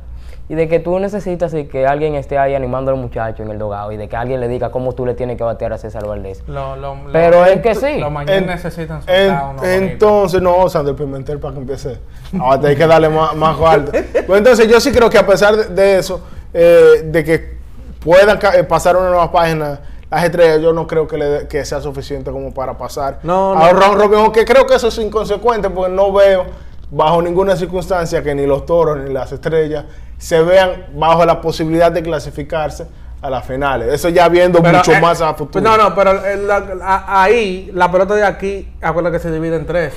Y 0.51 0.57
de 0.57 0.67
que 0.67 0.81
tú 0.81 0.99
necesitas 0.99 1.55
y 1.55 1.67
que 1.67 1.87
alguien 1.87 2.17
esté 2.17 2.37
ahí 2.37 2.57
animando 2.57 2.91
a 2.91 2.95
los 2.95 3.01
muchachos 3.01 3.39
en 3.47 3.53
el 3.53 3.59
dogado 3.61 3.93
y 3.93 3.97
de 3.97 4.09
que 4.09 4.17
alguien 4.17 4.41
le 4.41 4.49
diga 4.49 4.73
cómo 4.73 4.93
tú 4.95 5.07
le 5.07 5.15
tienes 5.15 5.37
que 5.37 5.45
batear 5.45 5.73
a 5.75 5.79
César 5.79 6.05
Valdés. 6.05 6.43
Lo- 6.49 6.75
lo- 6.75 6.97
lo- 6.97 7.13
Pero 7.13 7.45
es 7.47 7.61
que 7.63 7.73
sí. 7.77 7.99
Los 8.01 8.11
mañanas 8.11 8.43
En- 8.43 8.47
necesitan 8.49 9.01
en- 9.07 9.31
uno 9.33 9.47
bonito. 9.55 9.65
entonces, 9.65 10.43
no, 10.43 10.69
Sandro 10.69 10.97
Pimentel 10.97 11.39
para 11.39 11.55
que 11.55 11.61
empiece. 11.61 11.99
Ahora 12.41 12.69
hay 12.69 12.75
que 12.75 12.85
darle 12.85 13.09
más, 13.09 13.37
más 13.37 13.57
alto. 13.61 13.93
Pues 14.27 14.39
entonces, 14.39 14.67
yo 14.67 14.81
sí 14.81 14.91
creo 14.91 15.09
que 15.09 15.19
a 15.19 15.27
pesar 15.27 15.55
de, 15.57 15.65
de 15.67 15.99
eso, 16.01 16.21
eh, 16.53 17.03
de 17.05 17.23
que 17.23 17.57
puedan 18.05 18.37
eh, 18.57 18.65
pasar 18.65 18.97
una 18.97 19.09
nueva 19.09 19.31
página, 19.31 19.79
las 20.11 20.25
estrellas, 20.25 20.61
yo 20.61 20.73
no 20.73 20.85
creo 20.89 21.07
que, 21.07 21.17
le 21.17 21.25
dé- 21.27 21.47
que 21.49 21.65
sea 21.65 21.81
suficiente 21.81 22.33
como 22.33 22.53
para 22.53 22.77
pasar 22.77 23.21
No, 23.23 23.53
a 23.53 23.73
no. 23.73 23.79
round 23.79 24.01
robin, 24.01 24.19
aunque 24.19 24.45
creo 24.45 24.67
que 24.67 24.75
eso 24.75 24.89
es 24.89 24.99
inconsecuente, 24.99 25.71
porque 25.71 25.93
no 25.93 26.13
veo 26.13 26.45
bajo 26.91 27.23
ninguna 27.23 27.55
circunstancia 27.55 28.21
que 28.21 28.35
ni 28.35 28.47
los 28.47 28.67
toros 28.67 28.99
ni 28.99 29.13
las 29.13 29.31
estrellas 29.31 29.85
se 30.21 30.41
vean 30.43 30.87
bajo 30.95 31.25
la 31.25 31.41
posibilidad 31.41 31.91
de 31.91 32.03
clasificarse 32.03 32.87
a 33.23 33.29
las 33.31 33.45
finales. 33.45 33.93
Eso 33.93 34.09
ya 34.11 34.29
viendo 34.29 34.63
Pero, 34.63 34.79
mucho 34.79 34.93
eh, 34.93 35.01
más 35.01 35.21
a 35.23 35.33
futuro. 35.35 35.63
No, 35.65 35.77
no, 35.77 35.95
pero 35.95 36.25
el- 36.25 36.47
la- 36.47 36.63
a- 36.83 37.23
ahí, 37.23 37.71
la 37.75 37.91
pelota 37.91 38.15
de 38.15 38.25
aquí, 38.25 38.69
acuérdate 38.83 39.17
que 39.17 39.23
se 39.23 39.31
divide 39.33 39.57
en 39.57 39.67
tres. 39.67 39.95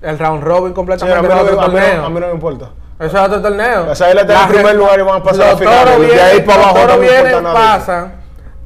El 0.00 0.18
round 0.18 0.42
robin 0.42 0.68
Sí, 0.68 0.74
completamente 0.74 1.18
a, 1.18 1.22
mí 1.22 1.28
no, 1.28 1.40
otro 1.40 1.60
a 1.60 1.68
mí 1.68 1.74
no- 1.74 2.04
a 2.06 2.10
mí 2.10 2.20
no 2.20 2.26
me 2.28 2.32
importa. 2.32 2.70
Eso 2.98 3.16
es 3.16 3.22
otro 3.26 3.40
torneo. 3.42 3.86
Las 3.86 4.00
águilas 4.00 4.22
están 4.24 4.36
en 4.36 4.42
La 4.42 4.48
primer 4.54 4.76
lugar 4.76 4.98
y 4.98 5.02
van 5.02 5.20
a 5.20 5.22
pasar 5.22 5.42
a 5.48 5.52
la 5.52 5.56
final. 5.58 5.88
Y 5.88 6.00
de 6.00 6.06
vienen- 6.06 6.24
ahí 6.24 6.40
para 6.40 6.62
abajo 6.62 6.78
no 6.78 6.86
me 6.86 7.06
importa 7.06 7.22
vienen, 7.22 7.42
nada 7.42 7.54
pasan 7.54 8.12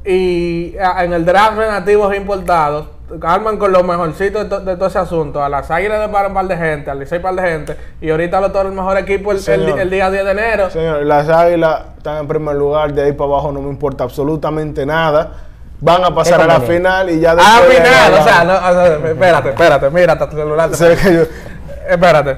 y 0.05 0.75
en 0.99 1.13
el 1.13 1.25
draft 1.25 1.57
de 1.57 1.67
nativos 1.67 2.15
importados 2.15 2.87
arman 3.21 3.57
con 3.57 3.71
lo 3.71 3.83
mejorcito 3.83 4.39
de, 4.39 4.45
to- 4.45 4.59
de 4.61 4.75
todo 4.75 4.87
ese 4.87 4.99
asunto. 4.99 5.43
A 5.43 5.49
las 5.49 5.69
águilas 5.71 5.99
le 5.99 6.09
paran 6.11 6.31
un 6.31 6.35
par 6.35 6.47
de 6.47 6.57
gente, 6.57 6.89
al 6.89 6.99
Licey 6.99 7.19
par 7.19 7.35
de 7.35 7.41
gente. 7.41 7.77
Y 8.01 8.09
ahorita 8.09 8.39
los 8.41 8.51
toros 8.51 8.71
el 8.71 8.75
mejor 8.77 8.97
equipo 8.97 9.31
el, 9.31 9.37
el, 9.37 9.43
Señor. 9.43 9.79
el 9.79 9.89
día 9.89 10.09
10 10.09 10.25
de 10.25 10.31
enero. 10.31 10.69
Señor, 10.69 11.03
las 11.05 11.29
águilas 11.29 11.81
están 11.97 12.17
en 12.17 12.27
primer 12.27 12.55
lugar, 12.55 12.93
de 12.93 13.03
ahí 13.03 13.11
para 13.13 13.29
abajo 13.31 13.51
no 13.51 13.61
me 13.61 13.69
importa 13.69 14.03
absolutamente 14.03 14.85
nada. 14.85 15.31
Van 15.79 16.03
a 16.03 16.15
pasar 16.15 16.39
a 16.41 16.47
la 16.47 16.61
final 16.61 17.09
y 17.09 17.19
ya 17.19 17.31
Al 17.31 17.37
después 17.37 17.67
de 17.69 17.77
ahí 17.77 17.83
final, 17.83 18.13
o 18.13 18.23
sea, 18.23 18.43
no, 18.45 18.53
o 18.53 18.73
sea, 19.01 19.09
espérate, 19.11 19.49
espérate, 19.49 19.89
mira, 19.89 20.13
hasta 20.13 20.29
tu 20.29 20.35
celular. 20.37 20.69
te- 20.71 21.27
Espérate, 21.93 22.37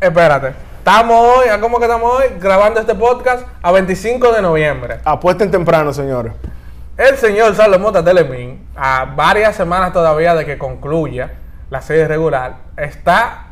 espérate. 0.00 0.54
Estamos 0.78 1.36
hoy, 1.38 1.48
¿a 1.48 1.60
¿cómo 1.60 1.78
que 1.78 1.84
estamos 1.84 2.10
hoy? 2.18 2.24
Grabando 2.40 2.80
este 2.80 2.94
podcast 2.94 3.46
a 3.62 3.70
25 3.70 4.32
de 4.32 4.42
noviembre. 4.42 4.98
apuesten 5.04 5.50
temprano, 5.50 5.92
señores. 5.92 6.32
El 6.96 7.16
señor 7.16 7.54
Salomón 7.54 8.04
Telemín, 8.04 8.66
a 8.76 9.06
varias 9.16 9.56
semanas 9.56 9.92
todavía 9.92 10.34
de 10.34 10.44
que 10.44 10.58
concluya 10.58 11.30
la 11.70 11.80
serie 11.80 12.06
regular, 12.06 12.56
está, 12.76 13.46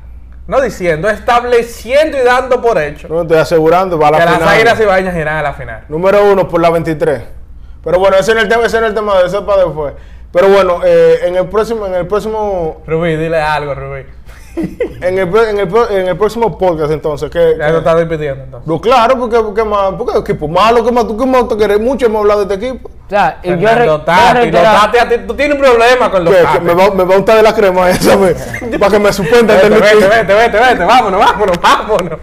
no 0.47 0.61
diciendo, 0.61 1.09
estableciendo 1.09 2.19
y 2.19 2.21
dando 2.21 2.61
por 2.61 2.79
hecho 2.79 3.09
No 3.09 3.23
estoy 3.23 3.39
asegurando, 3.39 3.99
va 3.99 4.09
a 4.09 4.11
la 4.11 4.19
que 4.19 4.25
las 4.25 4.43
águilas 4.43 4.81
ibañas 4.81 5.17
irán 5.17 5.37
a 5.39 5.43
la 5.43 5.53
final. 5.55 5.85
Número 5.89 6.31
uno 6.31 6.47
por 6.49 6.61
la 6.61 6.71
23. 6.71 7.23
Pero 7.83 7.99
bueno, 7.99 8.17
ese 8.17 8.35
no 8.35 8.41
es 8.41 8.45
el 8.45 8.51
tema, 8.51 8.67
ese 8.67 8.79
no 8.79 8.87
es 8.87 8.91
el 8.91 8.95
tema 8.95 9.19
de 9.19 9.27
eso 9.27 9.39
es 9.39 9.45
para 9.45 9.65
después. 9.65 9.95
Pero 10.33 10.49
bueno, 10.49 10.81
eh, 10.85 11.21
en 11.25 11.37
el 11.37 11.49
próximo, 11.49 11.87
en 11.87 11.95
el 11.95 12.07
próximo, 12.07 12.83
Rubí, 12.87 13.17
dile 13.17 13.41
algo, 13.41 13.75
Rubí. 13.75 14.05
en 15.01 15.19
el, 15.19 15.35
en 15.35 15.59
el, 15.59 15.69
en 15.91 16.09
el 16.09 16.17
próximo 16.17 16.59
podcast 16.59 16.93
entonces, 16.93 17.31
que, 17.31 17.57
Ya 17.59 17.71
lo 17.71 17.79
estás 17.79 17.97
despidiendo 17.97 18.45
entonces. 18.45 18.69
No, 18.69 18.81
claro, 18.81 19.19
porque, 19.19 19.39
porque 19.39 19.65
más, 19.65 19.95
porque 19.95 20.19
equipo 20.19 20.47
malo, 20.47 20.85
que 20.85 20.93
más 20.93 21.07
tú, 21.07 21.17
que 21.17 21.25
más 21.25 21.49
tú 21.49 21.57
quieres, 21.57 21.81
mucho 21.81 22.07
hemos 22.07 22.21
hablado 22.21 22.45
de 22.45 22.55
este 22.55 22.67
equipo. 22.67 22.91
O 23.11 23.13
sea, 23.13 23.39
y 23.43 23.49
yo, 23.49 23.75
re- 23.75 23.89
Tati, 24.05 24.35
reiterar- 24.39 24.81
Tati, 24.83 24.99
a 24.99 25.09
ti- 25.09 25.27
tú 25.27 25.35
tienes 25.35 25.57
un 25.57 25.61
problema 25.61 26.11
con 26.13 26.25
los 26.25 26.33
que 26.33 26.61
me, 26.61 26.75
va, 26.75 26.91
me 26.95 27.03
va 27.03 27.15
a 27.17 27.19
untar 27.19 27.37
de 27.39 27.43
la 27.43 27.53
crema 27.53 27.91
esa, 27.91 28.17
me- 28.17 28.35
para 28.79 28.93
que 28.93 28.99
me 29.01 29.13
suspenda 29.13 29.55
Vete, 29.55 29.67
el 29.67 29.73
vete, 29.75 30.07
vete, 30.09 30.35
vete, 30.35 30.59
vete, 30.61 30.85
vámonos, 30.85 31.19
vámonos, 31.19 31.61
vámonos. 31.61 32.19